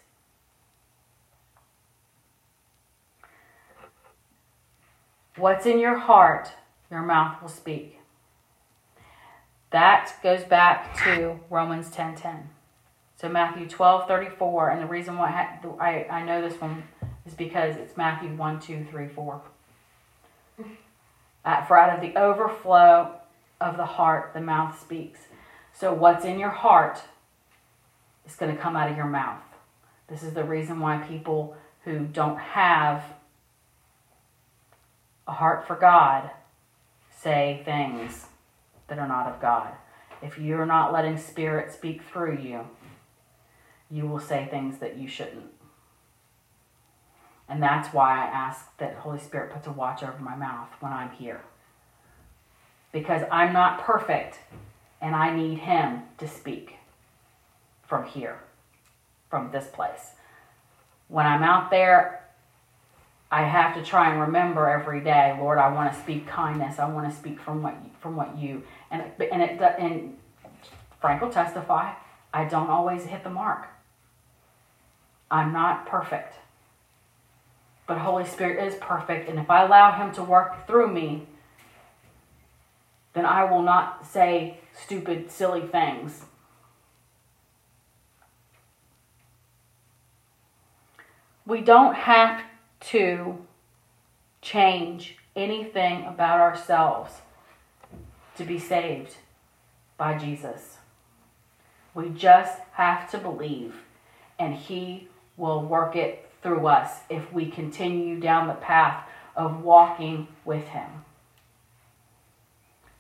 What's 5.37 5.65
in 5.65 5.79
your 5.79 5.99
heart, 5.99 6.51
your 6.91 7.03
mouth 7.03 7.41
will 7.41 7.49
speak. 7.49 8.00
That 9.71 10.13
goes 10.23 10.45
back 10.45 10.97
to 11.05 11.39
Romans 11.49 11.91
10:10. 11.91 11.95
10, 11.95 12.15
10. 12.17 12.51
So 13.17 13.29
Matthew 13.29 13.69
12:34 13.69 14.73
and 14.73 14.83
the 14.83 14.87
reason 14.87 15.17
why 15.17 15.59
I, 15.79 16.07
I 16.11 16.23
know 16.25 16.41
this 16.41 16.61
one 16.61 16.85
is 17.25 17.35
because 17.35 17.77
it's 17.77 17.97
Matthew 17.97 18.35
1 18.35 18.61
2 18.61 18.87
3 18.91 19.09
4. 19.09 19.43
Uh, 21.45 21.65
for 21.65 21.79
out 21.79 21.95
of 21.95 22.01
the 22.01 22.19
overflow 22.19 23.15
of 23.61 23.77
the 23.77 23.85
heart 23.85 24.33
the 24.35 24.41
mouth 24.41 24.81
speaks. 24.81 25.21
So 25.73 25.93
what's 25.93 26.25
in 26.25 26.39
your 26.39 26.51
heart 26.51 27.01
is 28.27 28.35
going 28.37 28.55
to 28.55 28.61
come 28.61 28.77
out 28.77 28.91
of 28.91 28.97
your 28.97 29.07
mouth. 29.07 29.43
This 30.09 30.23
is 30.23 30.35
the 30.35 30.45
reason 30.45 30.81
why 30.81 30.99
people 30.99 31.57
who 31.85 32.07
don't 32.07 32.39
have 32.39 33.05
a 35.29 35.33
heart 35.33 35.67
for 35.67 35.77
God 35.77 36.31
say 37.11 37.63
things 37.65 38.27
that 38.91 38.99
are 38.99 39.09
not 39.09 39.27
of 39.27 39.41
God. 39.41 39.73
If 40.21 40.39
you're 40.39 40.67
not 40.67 40.93
letting 40.93 41.17
Spirit 41.17 41.73
speak 41.73 42.03
through 42.03 42.39
you, 42.39 42.69
you 43.91 44.07
will 44.07 44.21
say 44.21 44.47
things 44.51 44.79
that 44.79 44.99
you 44.99 45.09
shouldn't. 45.09 45.51
And 47.49 47.63
that's 47.63 47.93
why 47.95 48.23
I 48.23 48.27
ask 48.27 48.77
that 48.77 48.97
Holy 48.97 49.19
Spirit 49.19 49.53
puts 49.53 49.67
a 49.67 49.73
watch 49.73 50.03
over 50.03 50.19
my 50.21 50.37
mouth 50.37 50.69
when 50.81 50.93
I'm 50.93 51.11
here. 51.11 51.41
Because 52.93 53.23
I'm 53.33 53.53
not 53.53 53.81
perfect 53.81 54.39
and 55.01 55.17
I 55.17 55.35
need 55.35 55.59
Him 55.59 56.03
to 56.19 56.29
speak 56.29 56.75
from 57.87 58.05
here, 58.05 58.39
from 59.31 59.51
this 59.51 59.67
place. 59.67 60.11
When 61.09 61.27
I'm 61.27 61.43
out 61.43 61.71
there, 61.71 62.20
I 63.31 63.43
have 63.43 63.75
to 63.77 63.85
try 63.85 64.11
and 64.11 64.21
remember 64.21 64.69
every 64.69 65.01
day, 65.01 65.37
Lord, 65.39 65.59
I 65.59 65.73
want 65.73 65.93
to 65.93 66.01
speak 66.01 66.27
kindness. 66.27 66.79
I 66.81 66.89
want 66.89 67.09
to 67.11 67.17
speak 67.17 67.41
from 67.41 67.63
what 67.63 67.75
from 68.01 68.17
what 68.17 68.37
you 68.37 68.65
and 68.91 69.03
and 69.21 69.43
it 69.43 69.61
and 69.79 70.17
Frank 71.01 71.23
will 71.23 71.31
testify. 71.31 71.93
I 72.33 72.45
don't 72.45 72.69
always 72.69 73.05
hit 73.05 73.23
the 73.23 73.31
mark. 73.31 73.69
I'm 75.31 75.53
not 75.53 75.87
perfect, 75.87 76.35
but 77.87 77.99
Holy 77.99 78.25
Spirit 78.25 78.67
is 78.67 78.75
perfect, 78.81 79.29
and 79.29 79.39
if 79.39 79.49
I 79.49 79.63
allow 79.63 79.93
Him 79.93 80.13
to 80.15 80.25
work 80.25 80.67
through 80.67 80.93
me, 80.93 81.27
then 83.13 83.25
I 83.25 83.45
will 83.45 83.63
not 83.63 84.07
say 84.07 84.59
stupid, 84.75 85.31
silly 85.31 85.63
things. 85.63 86.25
We 91.47 91.61
don't 91.61 91.95
have 91.95 92.43
to 92.81 93.39
change 94.43 95.17
anything 95.37 96.05
about 96.07 96.41
ourselves 96.41 97.13
to 98.37 98.45
be 98.45 98.59
saved 98.59 99.17
by 99.97 100.17
Jesus. 100.17 100.79
We 101.95 102.09
just 102.09 102.59
have 102.73 103.11
to 103.11 103.19
believe, 103.19 103.75
and 104.39 104.55
He 104.55 105.09
will 105.37 105.63
work 105.63 105.97
it 105.97 106.31
through 106.43 106.67
us 106.67 107.01
if 107.11 107.33
we 107.33 107.51
continue 107.51 108.19
down 108.19 108.49
the 108.49 108.55
path 108.55 109.05
of 109.37 109.63
walking 109.63 110.29
with 110.45 110.65
Him. 110.69 111.05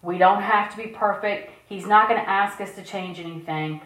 We 0.02 0.18
don't 0.18 0.42
have 0.42 0.70
to 0.70 0.76
be 0.76 0.88
perfect. 0.88 1.52
He's 1.68 1.86
not 1.86 2.08
going 2.08 2.20
to 2.20 2.28
ask 2.28 2.60
us 2.60 2.74
to 2.74 2.82
change 2.82 3.18
anything. 3.18 3.80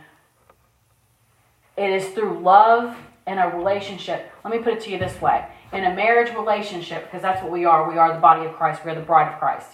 It 1.77 1.91
is 1.91 2.09
through 2.09 2.41
love 2.41 2.97
and 3.27 3.41
a 3.41 3.57
relationship. 3.57 4.31
Let 4.45 4.53
me 4.53 4.59
put 4.59 4.75
it 4.75 4.81
to 4.83 4.91
you 4.91 4.99
this 4.99 5.21
way 5.21 5.47
in 5.75 5.85
a 5.85 5.95
marriage 5.95 6.33
relationship, 6.35 7.05
because 7.05 7.21
that's 7.21 7.43
what 7.43 7.51
we 7.51 7.65
are, 7.65 7.91
we 7.91 7.99
are 7.99 8.15
the 8.15 8.21
body 8.21 8.47
of 8.47 8.55
Christ, 8.55 8.83
we're 8.85 8.95
the 8.95 9.01
bride 9.01 9.33
of 9.33 9.39
Christ. 9.39 9.71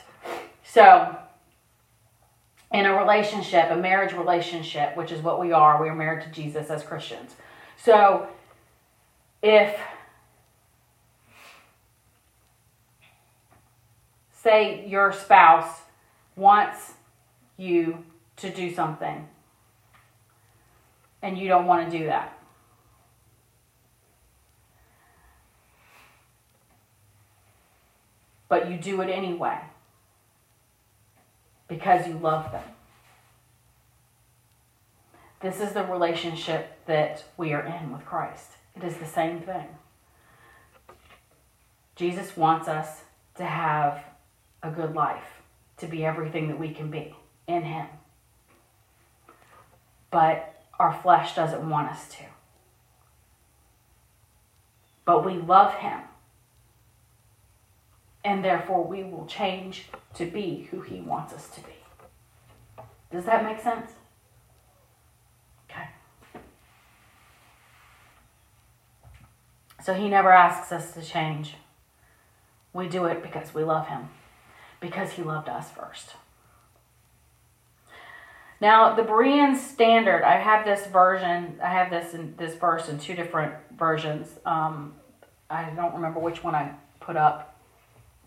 So, 0.64 1.16
in 2.72 2.86
a 2.86 2.96
relationship, 2.96 3.70
a 3.70 3.76
marriage 3.76 4.14
relationship, 4.14 4.96
which 4.96 5.12
is 5.12 5.22
what 5.22 5.38
we 5.38 5.52
are, 5.52 5.82
we 5.82 5.88
are 5.88 5.94
married 5.94 6.24
to 6.24 6.30
Jesus 6.30 6.70
as 6.70 6.82
Christians. 6.82 7.34
So, 7.76 8.28
if, 9.42 9.78
say, 14.32 14.86
your 14.88 15.12
spouse 15.12 15.80
wants 16.36 16.94
you 17.56 18.04
to 18.36 18.50
do 18.50 18.72
something 18.72 19.28
and 21.20 21.36
you 21.36 21.48
don't 21.48 21.66
want 21.66 21.90
to 21.90 21.98
do 21.98 22.06
that, 22.06 22.39
but 28.50 28.68
you 28.68 28.76
do 28.76 29.00
it 29.00 29.08
anyway 29.08 29.58
because 31.68 32.06
you 32.06 32.18
love 32.18 32.52
them. 32.52 32.64
This 35.40 35.60
is 35.60 35.72
the 35.72 35.84
relationship 35.84 36.84
that 36.84 37.24
we 37.38 37.54
are 37.54 37.64
in 37.64 37.92
with 37.92 38.04
Christ. 38.04 38.50
It 38.76 38.84
is 38.84 38.96
the 38.96 39.06
same 39.06 39.40
thing. 39.40 39.68
Jesus 41.94 42.36
wants 42.36 42.68
us 42.68 43.04
to 43.36 43.44
have 43.44 44.04
a 44.62 44.70
good 44.70 44.94
life, 44.94 45.42
to 45.78 45.86
be 45.86 46.04
everything 46.04 46.48
that 46.48 46.58
we 46.58 46.74
can 46.74 46.90
be 46.90 47.14
in 47.46 47.62
Him. 47.62 47.86
But 50.10 50.64
our 50.78 50.92
flesh 50.92 51.36
doesn't 51.36 51.68
want 51.70 51.88
us 51.88 52.08
to. 52.16 52.24
But 55.04 55.24
we 55.24 55.34
love 55.34 55.74
Him 55.74 56.00
and 58.24 58.44
therefore 58.44 58.84
we 58.84 59.02
will 59.02 59.26
change 59.26 59.86
to 60.14 60.26
be 60.26 60.68
who 60.70 60.80
He 60.80 61.00
wants 61.00 61.32
us 61.32 61.48
to 61.48 61.60
be. 61.60 61.72
Does 63.12 63.24
that 63.24 63.44
make 63.44 63.60
sense? 63.60 63.90
Okay. 65.70 65.88
So 69.82 69.94
He 69.94 70.08
never 70.08 70.32
asks 70.32 70.72
us 70.72 70.92
to 70.94 71.02
change. 71.02 71.54
We 72.72 72.88
do 72.88 73.06
it 73.06 73.22
because 73.22 73.54
we 73.54 73.64
love 73.64 73.88
Him, 73.88 74.08
because 74.80 75.12
He 75.12 75.22
loved 75.22 75.48
us 75.48 75.70
first. 75.70 76.14
Now, 78.60 78.94
the 78.94 79.02
Berean 79.02 79.56
Standard, 79.56 80.22
I 80.22 80.36
have 80.36 80.66
this 80.66 80.86
version, 80.86 81.58
I 81.62 81.68
have 81.68 81.90
this 81.90 82.12
in 82.12 82.34
this 82.36 82.54
verse 82.56 82.90
in 82.90 82.98
two 82.98 83.14
different 83.14 83.54
versions. 83.78 84.28
Um, 84.44 84.94
I 85.48 85.70
don't 85.70 85.94
remember 85.94 86.20
which 86.20 86.44
one 86.44 86.54
I 86.54 86.74
put 87.00 87.16
up. 87.16 87.49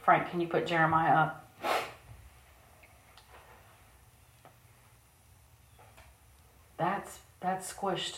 Frank, 0.03 0.29
can 0.29 0.41
you 0.41 0.47
put 0.47 0.67
Jeremiah 0.67 1.15
up? 1.15 1.39
That's 6.77 7.19
that's 7.39 7.73
squished. 7.73 8.17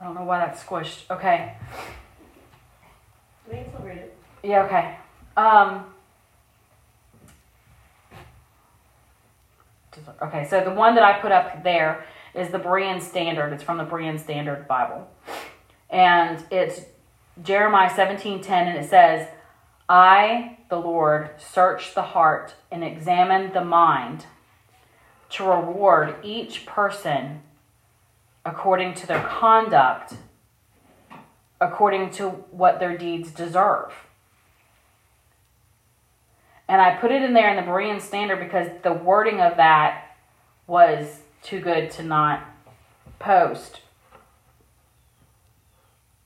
I 0.00 0.04
don't 0.04 0.14
know 0.14 0.24
why 0.24 0.38
that's 0.38 0.62
squished. 0.62 1.10
Okay. 1.10 1.54
We 3.46 3.56
can 3.56 3.84
read 3.84 3.98
it. 3.98 4.16
Yeah, 4.42 4.64
okay. 4.64 4.96
Um, 5.36 5.84
okay, 10.22 10.46
so 10.48 10.64
the 10.64 10.70
one 10.70 10.94
that 10.94 11.04
I 11.04 11.20
put 11.20 11.32
up 11.32 11.62
there 11.62 12.06
is 12.34 12.48
the 12.48 12.58
Berean 12.58 13.00
Standard. 13.02 13.52
It's 13.52 13.62
from 13.62 13.78
the 13.78 13.84
Berean 13.84 14.18
Standard 14.18 14.66
Bible. 14.66 15.08
And 15.90 16.42
it's 16.50 16.80
Jeremiah 17.42 17.90
17:10 17.90 18.48
and 18.50 18.78
it 18.78 18.88
says, 18.88 19.28
"I, 19.88 20.58
the 20.70 20.78
Lord, 20.78 21.30
search 21.38 21.94
the 21.94 22.02
heart 22.02 22.54
and 22.70 22.82
examine 22.82 23.52
the 23.52 23.64
mind 23.64 24.26
to 25.30 25.44
reward 25.44 26.16
each 26.22 26.64
person 26.64 27.42
according 28.44 28.94
to 28.94 29.06
their 29.06 29.22
conduct, 29.22 30.14
according 31.60 32.10
to 32.12 32.28
what 32.28 32.80
their 32.80 32.96
deeds 32.96 33.30
deserve." 33.30 33.92
And 36.66 36.80
I 36.80 36.96
put 36.96 37.12
it 37.12 37.22
in 37.22 37.34
there 37.34 37.50
in 37.50 37.56
the 37.56 37.70
Berean 37.70 38.00
Standard 38.00 38.40
because 38.40 38.68
the 38.82 38.92
wording 38.92 39.40
of 39.40 39.56
that 39.58 40.16
was 40.66 41.20
too 41.42 41.60
good 41.60 41.90
to 41.92 42.02
not 42.02 42.42
post. 43.18 43.82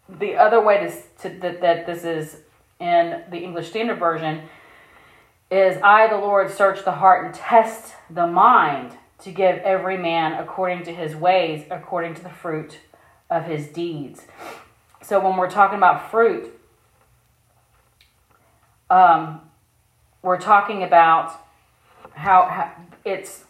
The 0.08 0.36
other 0.36 0.60
way 0.60 0.78
to, 0.78 1.28
to 1.28 1.38
that, 1.40 1.60
that 1.60 1.86
this 1.86 2.04
is 2.04 2.42
in 2.80 3.22
the 3.30 3.38
English 3.38 3.68
Standard 3.70 3.98
Version 3.98 4.42
is 5.50 5.80
I, 5.82 6.08
the 6.08 6.16
Lord, 6.16 6.50
search 6.50 6.84
the 6.84 6.92
heart 6.92 7.24
and 7.24 7.34
test 7.34 7.94
the 8.10 8.26
mind 8.26 8.92
to 9.20 9.30
give 9.30 9.58
every 9.58 9.96
man 9.96 10.34
according 10.34 10.84
to 10.84 10.94
his 10.94 11.16
ways, 11.16 11.64
according 11.70 12.14
to 12.14 12.22
the 12.22 12.30
fruit 12.30 12.78
of 13.30 13.44
his 13.44 13.66
deeds. 13.66 14.26
So 15.02 15.18
when 15.20 15.36
we're 15.36 15.50
talking 15.50 15.78
about 15.78 16.10
fruit, 16.10 16.54
um, 18.90 19.40
we're 20.22 20.40
talking 20.40 20.82
about 20.82 21.32
how, 22.14 22.46
how 22.46 22.72
it's 23.04 23.44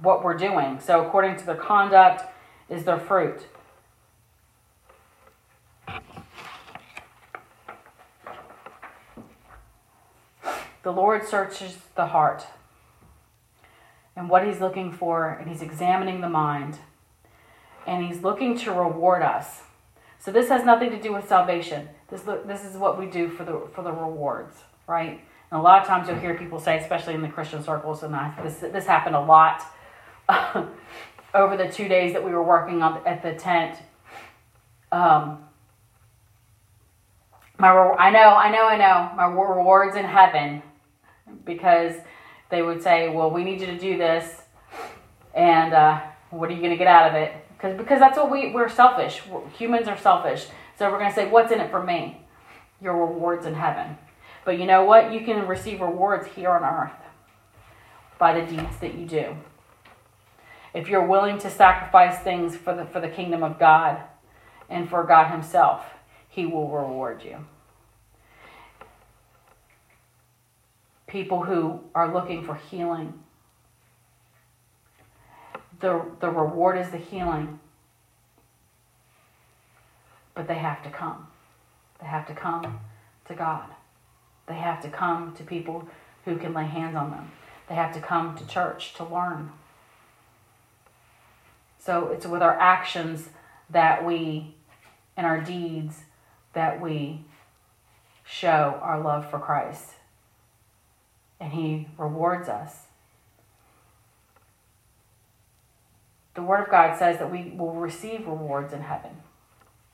what 0.00 0.24
we're 0.24 0.36
doing. 0.36 0.80
So 0.80 1.04
according 1.04 1.36
to 1.36 1.46
their 1.46 1.56
conduct 1.56 2.24
is 2.68 2.84
their 2.84 2.98
fruit. 2.98 3.46
The 10.82 10.92
Lord 10.92 11.26
searches 11.26 11.78
the 11.94 12.06
heart 12.06 12.46
and 14.16 14.28
what 14.28 14.46
he's 14.46 14.60
looking 14.60 14.92
for, 14.92 15.28
and 15.28 15.48
he's 15.48 15.62
examining 15.62 16.20
the 16.20 16.28
mind, 16.28 16.78
and 17.86 18.04
he's 18.04 18.22
looking 18.22 18.58
to 18.58 18.72
reward 18.72 19.22
us. 19.22 19.62
So 20.18 20.30
this 20.30 20.48
has 20.48 20.64
nothing 20.64 20.90
to 20.90 21.00
do 21.00 21.12
with 21.12 21.28
salvation. 21.28 21.88
This 22.08 22.22
this 22.22 22.64
is 22.64 22.76
what 22.76 22.98
we 22.98 23.06
do 23.06 23.28
for 23.28 23.44
the 23.44 23.62
for 23.74 23.82
the 23.82 23.92
rewards, 23.92 24.56
right? 24.86 25.20
And 25.50 25.60
a 25.60 25.62
lot 25.62 25.82
of 25.82 25.88
times 25.88 26.08
you'll 26.08 26.18
hear 26.18 26.34
people 26.34 26.60
say, 26.60 26.78
especially 26.78 27.14
in 27.14 27.22
the 27.22 27.28
Christian 27.28 27.62
circles, 27.62 28.02
and 28.02 28.14
I, 28.14 28.34
this 28.42 28.58
this 28.58 28.86
happened 28.86 29.16
a 29.16 29.20
lot 29.20 29.62
over 31.34 31.56
the 31.56 31.68
two 31.68 31.88
days 31.88 32.12
that 32.12 32.24
we 32.24 32.32
were 32.32 32.42
working 32.42 32.82
on 32.82 33.04
at 33.06 33.22
the 33.22 33.34
tent. 33.34 33.78
Um, 34.92 35.44
my 37.58 37.70
I 37.70 38.10
know, 38.10 38.34
I 38.34 38.50
know, 38.50 38.66
I 38.66 38.76
know. 38.76 39.10
My 39.16 39.26
rewards 39.26 39.96
in 39.96 40.04
heaven, 40.04 40.62
because 41.44 41.94
they 42.50 42.62
would 42.62 42.82
say, 42.82 43.08
"Well, 43.08 43.30
we 43.30 43.44
need 43.44 43.60
you 43.60 43.66
to 43.66 43.78
do 43.78 43.96
this, 43.96 44.42
and 45.34 45.72
uh, 45.72 46.00
what 46.30 46.50
are 46.50 46.52
you 46.52 46.60
going 46.60 46.70
to 46.70 46.76
get 46.76 46.86
out 46.86 47.08
of 47.08 47.14
it?" 47.14 47.32
Because 47.56 47.76
because 47.76 47.98
that's 47.98 48.16
what 48.16 48.30
we 48.30 48.52
we're 48.52 48.68
selfish. 48.68 49.22
We're, 49.26 49.48
humans 49.50 49.88
are 49.88 49.98
selfish. 49.98 50.46
So 50.78 50.90
we're 50.90 50.98
going 50.98 51.10
to 51.10 51.14
say, 51.14 51.28
"What's 51.28 51.52
in 51.52 51.60
it 51.60 51.70
for 51.70 51.82
me?" 51.82 52.20
Your 52.80 52.96
rewards 53.06 53.46
in 53.46 53.54
heaven. 53.54 53.96
But 54.44 54.58
you 54.58 54.66
know 54.66 54.84
what? 54.84 55.12
You 55.12 55.20
can 55.20 55.46
receive 55.46 55.80
rewards 55.80 56.26
here 56.26 56.50
on 56.50 56.64
earth 56.64 56.92
by 58.18 58.38
the 58.38 58.46
deeds 58.46 58.76
that 58.80 58.94
you 58.94 59.06
do. 59.06 59.36
If 60.74 60.88
you're 60.88 61.06
willing 61.06 61.38
to 61.38 61.50
sacrifice 61.50 62.18
things 62.18 62.56
for 62.56 62.74
the 62.74 62.84
for 62.84 63.00
the 63.00 63.08
kingdom 63.08 63.42
of 63.42 63.58
God 63.58 64.00
and 64.68 64.88
for 64.88 65.04
God 65.04 65.30
himself, 65.30 65.84
he 66.28 66.46
will 66.46 66.68
reward 66.68 67.22
you. 67.22 67.44
People 71.12 71.42
who 71.42 71.78
are 71.94 72.10
looking 72.10 72.42
for 72.42 72.54
healing. 72.54 73.12
The, 75.78 76.06
the 76.20 76.30
reward 76.30 76.78
is 76.78 76.90
the 76.90 76.96
healing. 76.96 77.60
But 80.34 80.48
they 80.48 80.54
have 80.54 80.82
to 80.84 80.88
come. 80.88 81.26
They 82.00 82.06
have 82.06 82.26
to 82.28 82.34
come 82.34 82.80
to 83.26 83.34
God. 83.34 83.68
They 84.46 84.54
have 84.54 84.80
to 84.84 84.88
come 84.88 85.34
to 85.34 85.44
people 85.44 85.86
who 86.24 86.38
can 86.38 86.54
lay 86.54 86.64
hands 86.64 86.96
on 86.96 87.10
them. 87.10 87.30
They 87.68 87.74
have 87.74 87.92
to 87.92 88.00
come 88.00 88.34
to 88.38 88.46
church 88.46 88.94
to 88.94 89.04
learn. 89.04 89.52
So 91.78 92.08
it's 92.08 92.24
with 92.24 92.40
our 92.40 92.58
actions 92.58 93.28
that 93.68 94.02
we, 94.02 94.54
and 95.14 95.26
our 95.26 95.42
deeds, 95.42 96.04
that 96.54 96.80
we 96.80 97.26
show 98.24 98.78
our 98.80 98.98
love 98.98 99.30
for 99.30 99.38
Christ. 99.38 99.96
And 101.42 101.52
He 101.52 101.88
rewards 101.98 102.48
us. 102.48 102.86
The 106.34 106.42
Word 106.42 106.62
of 106.62 106.70
God 106.70 106.96
says 106.96 107.18
that 107.18 107.32
we 107.32 107.52
will 107.56 107.74
receive 107.74 108.28
rewards 108.28 108.72
in 108.72 108.82
heaven 108.82 109.10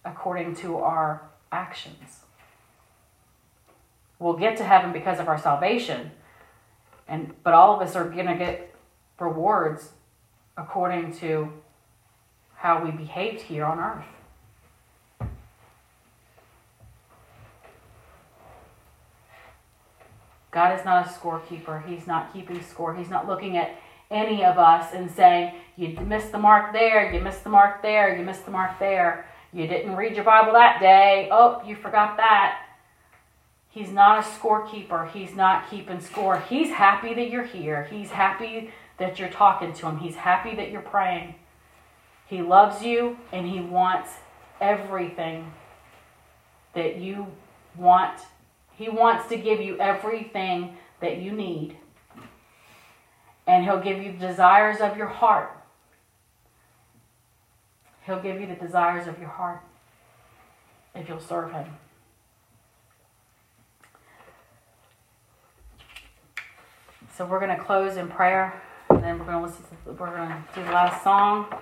according 0.04 0.56
to 0.56 0.76
our 0.76 1.22
actions. 1.50 2.20
We'll 4.18 4.36
get 4.36 4.58
to 4.58 4.64
heaven 4.64 4.92
because 4.92 5.18
of 5.20 5.26
our 5.26 5.38
salvation, 5.38 6.10
and 7.08 7.32
but 7.42 7.54
all 7.54 7.74
of 7.74 7.80
us 7.80 7.96
are 7.96 8.04
going 8.04 8.26
to 8.26 8.36
get 8.36 8.74
rewards 9.18 9.92
according 10.58 11.16
to 11.20 11.50
how 12.56 12.84
we 12.84 12.90
behaved 12.90 13.40
here 13.40 13.64
on 13.64 13.78
earth. 13.78 14.17
God 20.50 20.78
is 20.78 20.84
not 20.84 21.06
a 21.06 21.10
scorekeeper. 21.10 21.86
He's 21.86 22.06
not 22.06 22.32
keeping 22.32 22.62
score. 22.62 22.94
He's 22.94 23.10
not 23.10 23.28
looking 23.28 23.56
at 23.56 23.76
any 24.10 24.44
of 24.44 24.58
us 24.58 24.94
and 24.94 25.10
saying, 25.10 25.54
You 25.76 25.88
missed 26.00 26.32
the 26.32 26.38
mark 26.38 26.72
there, 26.72 27.12
you 27.12 27.20
missed 27.20 27.44
the 27.44 27.50
mark 27.50 27.82
there, 27.82 28.16
you 28.16 28.24
missed 28.24 28.44
the 28.44 28.50
mark 28.50 28.78
there. 28.78 29.26
You 29.52 29.66
didn't 29.66 29.96
read 29.96 30.14
your 30.14 30.24
Bible 30.24 30.52
that 30.52 30.78
day. 30.80 31.28
Oh, 31.32 31.62
you 31.66 31.74
forgot 31.74 32.18
that. 32.18 32.66
He's 33.70 33.90
not 33.90 34.18
a 34.18 34.28
scorekeeper. 34.28 35.10
He's 35.10 35.34
not 35.34 35.70
keeping 35.70 36.00
score. 36.00 36.40
He's 36.40 36.70
happy 36.70 37.14
that 37.14 37.30
you're 37.30 37.44
here. 37.44 37.84
He's 37.84 38.10
happy 38.10 38.70
that 38.98 39.18
you're 39.18 39.30
talking 39.30 39.72
to 39.72 39.86
him. 39.86 39.98
He's 39.98 40.16
happy 40.16 40.54
that 40.56 40.70
you're 40.70 40.82
praying. 40.82 41.34
He 42.26 42.42
loves 42.42 42.82
you 42.82 43.16
and 43.32 43.46
he 43.46 43.60
wants 43.60 44.10
everything 44.60 45.52
that 46.74 46.96
you 46.96 47.28
want 47.76 48.20
he 48.78 48.88
wants 48.88 49.28
to 49.30 49.36
give 49.36 49.60
you 49.60 49.76
everything 49.80 50.76
that 51.00 51.18
you 51.18 51.32
need. 51.32 51.76
And 53.44 53.64
He'll 53.64 53.80
give 53.80 54.00
you 54.00 54.12
the 54.12 54.28
desires 54.28 54.80
of 54.80 54.96
your 54.96 55.08
heart. 55.08 55.50
He'll 58.06 58.20
give 58.20 58.40
you 58.40 58.46
the 58.46 58.54
desires 58.54 59.08
of 59.08 59.18
your 59.18 59.30
heart 59.30 59.60
if 60.94 61.08
you'll 61.08 61.18
serve 61.18 61.50
Him. 61.50 61.66
So 67.16 67.26
we're 67.26 67.40
going 67.40 67.56
to 67.56 67.64
close 67.64 67.96
in 67.96 68.06
prayer, 68.06 68.62
and 68.90 69.02
then 69.02 69.18
we're 69.18 69.24
going 69.24 69.38
to 69.38 69.44
listen. 69.44 69.64
To, 69.64 69.92
we're 69.92 70.16
going 70.16 70.28
to 70.28 70.42
do 70.54 70.62
the 70.62 70.70
last 70.70 71.02
song. 71.02 71.52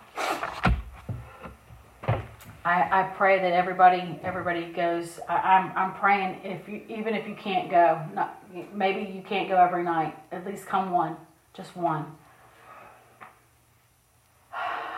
I, 2.66 2.88
I 2.90 3.02
pray 3.04 3.38
that 3.38 3.52
everybody 3.52 4.18
everybody 4.24 4.72
goes. 4.72 5.20
I, 5.28 5.36
I'm 5.36 5.72
I'm 5.76 5.94
praying 5.94 6.40
if 6.42 6.68
you 6.68 6.82
even 6.88 7.14
if 7.14 7.28
you 7.28 7.36
can't 7.36 7.70
go, 7.70 8.02
not 8.12 8.42
maybe 8.74 9.08
you 9.12 9.22
can't 9.22 9.48
go 9.48 9.56
every 9.56 9.84
night. 9.84 10.18
At 10.32 10.44
least 10.44 10.66
come 10.66 10.90
one, 10.90 11.16
just 11.54 11.76
one. 11.76 12.06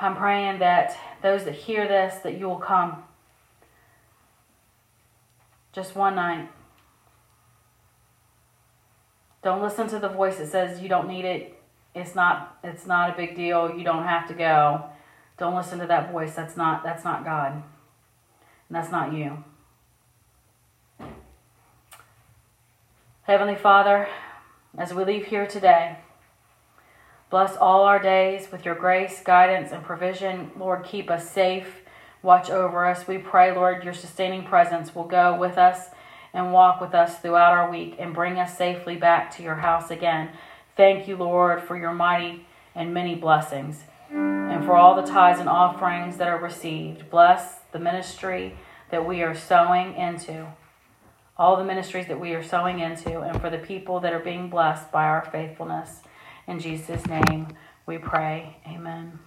I'm 0.01 0.17
praying 0.17 0.61
that 0.61 0.97
those 1.21 1.45
that 1.45 1.55
hear 1.55 1.87
this 1.87 2.15
that 2.23 2.39
you 2.39 2.47
will 2.49 2.57
come. 2.57 3.03
Just 5.75 5.95
one 5.95 6.15
night. 6.15 6.49
Don't 9.43 9.61
listen 9.61 9.89
to 9.89 9.99
the 9.99 10.09
voice 10.09 10.39
that 10.39 10.49
says 10.49 10.81
you 10.81 10.89
don't 10.89 11.07
need 11.07 11.27
it. 11.27 11.61
It's 11.95 12.15
not 12.15 12.57
it's 12.65 12.87
not 12.87 13.11
a 13.11 13.13
big 13.15 13.37
deal. 13.37 13.77
You 13.77 13.85
don't 13.85 14.05
have 14.05 14.27
to 14.29 14.33
go. 14.33 14.85
Don't 15.39 15.55
listen 15.55 15.79
to 15.79 15.87
that 15.87 16.11
voice. 16.11 16.35
That's 16.35 16.57
not 16.57 16.83
that's 16.83 17.05
not 17.05 17.25
God. 17.25 17.53
And 17.53 18.77
that's 18.77 18.91
not 18.91 19.13
you. 19.13 19.45
Heavenly 23.23 23.55
Father, 23.55 24.09
as 24.77 24.93
we 24.93 25.05
leave 25.05 25.27
here 25.27 25.47
today, 25.47 25.99
bless 27.31 27.57
all 27.57 27.83
our 27.85 27.99
days 27.99 28.51
with 28.51 28.65
your 28.65 28.75
grace, 28.75 29.23
guidance, 29.23 29.71
and 29.71 29.85
provision. 29.85 30.51
Lord, 30.59 30.85
keep 30.85 31.11
us 31.11 31.31
safe. 31.31 31.83
Watch 32.23 32.51
over 32.51 32.87
us. 32.87 33.07
We 33.07 33.19
pray, 33.19 33.55
Lord, 33.55 33.85
your 33.85 33.95
sustaining 33.95 34.45
presence 34.45 34.95
will 34.95 35.05
go 35.05 35.39
with 35.39 35.57
us 35.57 35.91
and 36.35 36.53
walk 36.53 36.81
with 36.81 36.95
us 36.95 37.19
throughout 37.19 37.53
our 37.53 37.71
week 37.71 37.97
and 37.99 38.15
bring 38.15 38.39
us 38.39 38.57
safely 38.57 38.97
back 38.97 39.35
to 39.37 39.43
your 39.43 39.57
house 39.57 39.91
again. 39.91 40.31
Thank 40.77 41.07
you, 41.07 41.17
Lord, 41.17 41.63
for 41.63 41.77
your 41.77 41.93
mighty 41.93 42.47
and 42.75 42.93
many 42.93 43.15
blessings 43.15 43.85
and 44.49 44.65
for 44.65 44.75
all 44.75 44.95
the 44.95 45.07
tithes 45.07 45.41
and 45.41 45.49
offerings 45.49 46.17
that 46.17 46.29
are 46.29 46.41
received. 46.41 47.11
Bless 47.11 47.61
the 47.73 47.79
ministry 47.79 48.57
that 48.91 49.07
we 49.07 49.23
are 49.23 49.35
sowing 49.35 49.95
into, 49.95 50.47
all 51.37 51.57
the 51.57 51.65
ministries 51.65 52.07
that 52.07 52.19
we 52.19 52.35
are 52.35 52.43
sowing 52.43 52.81
into, 52.81 53.21
and 53.21 53.41
for 53.41 53.51
the 53.51 53.59
people 53.59 54.01
that 54.01 54.13
are 54.13 54.19
being 54.19 54.49
blessed 54.49 54.91
by 54.91 55.05
our 55.05 55.29
faithfulness. 55.31 56.01
In 56.47 56.59
Jesus' 56.59 57.07
name 57.07 57.49
we 57.87 57.99
pray. 57.99 58.57
Amen. 58.67 59.19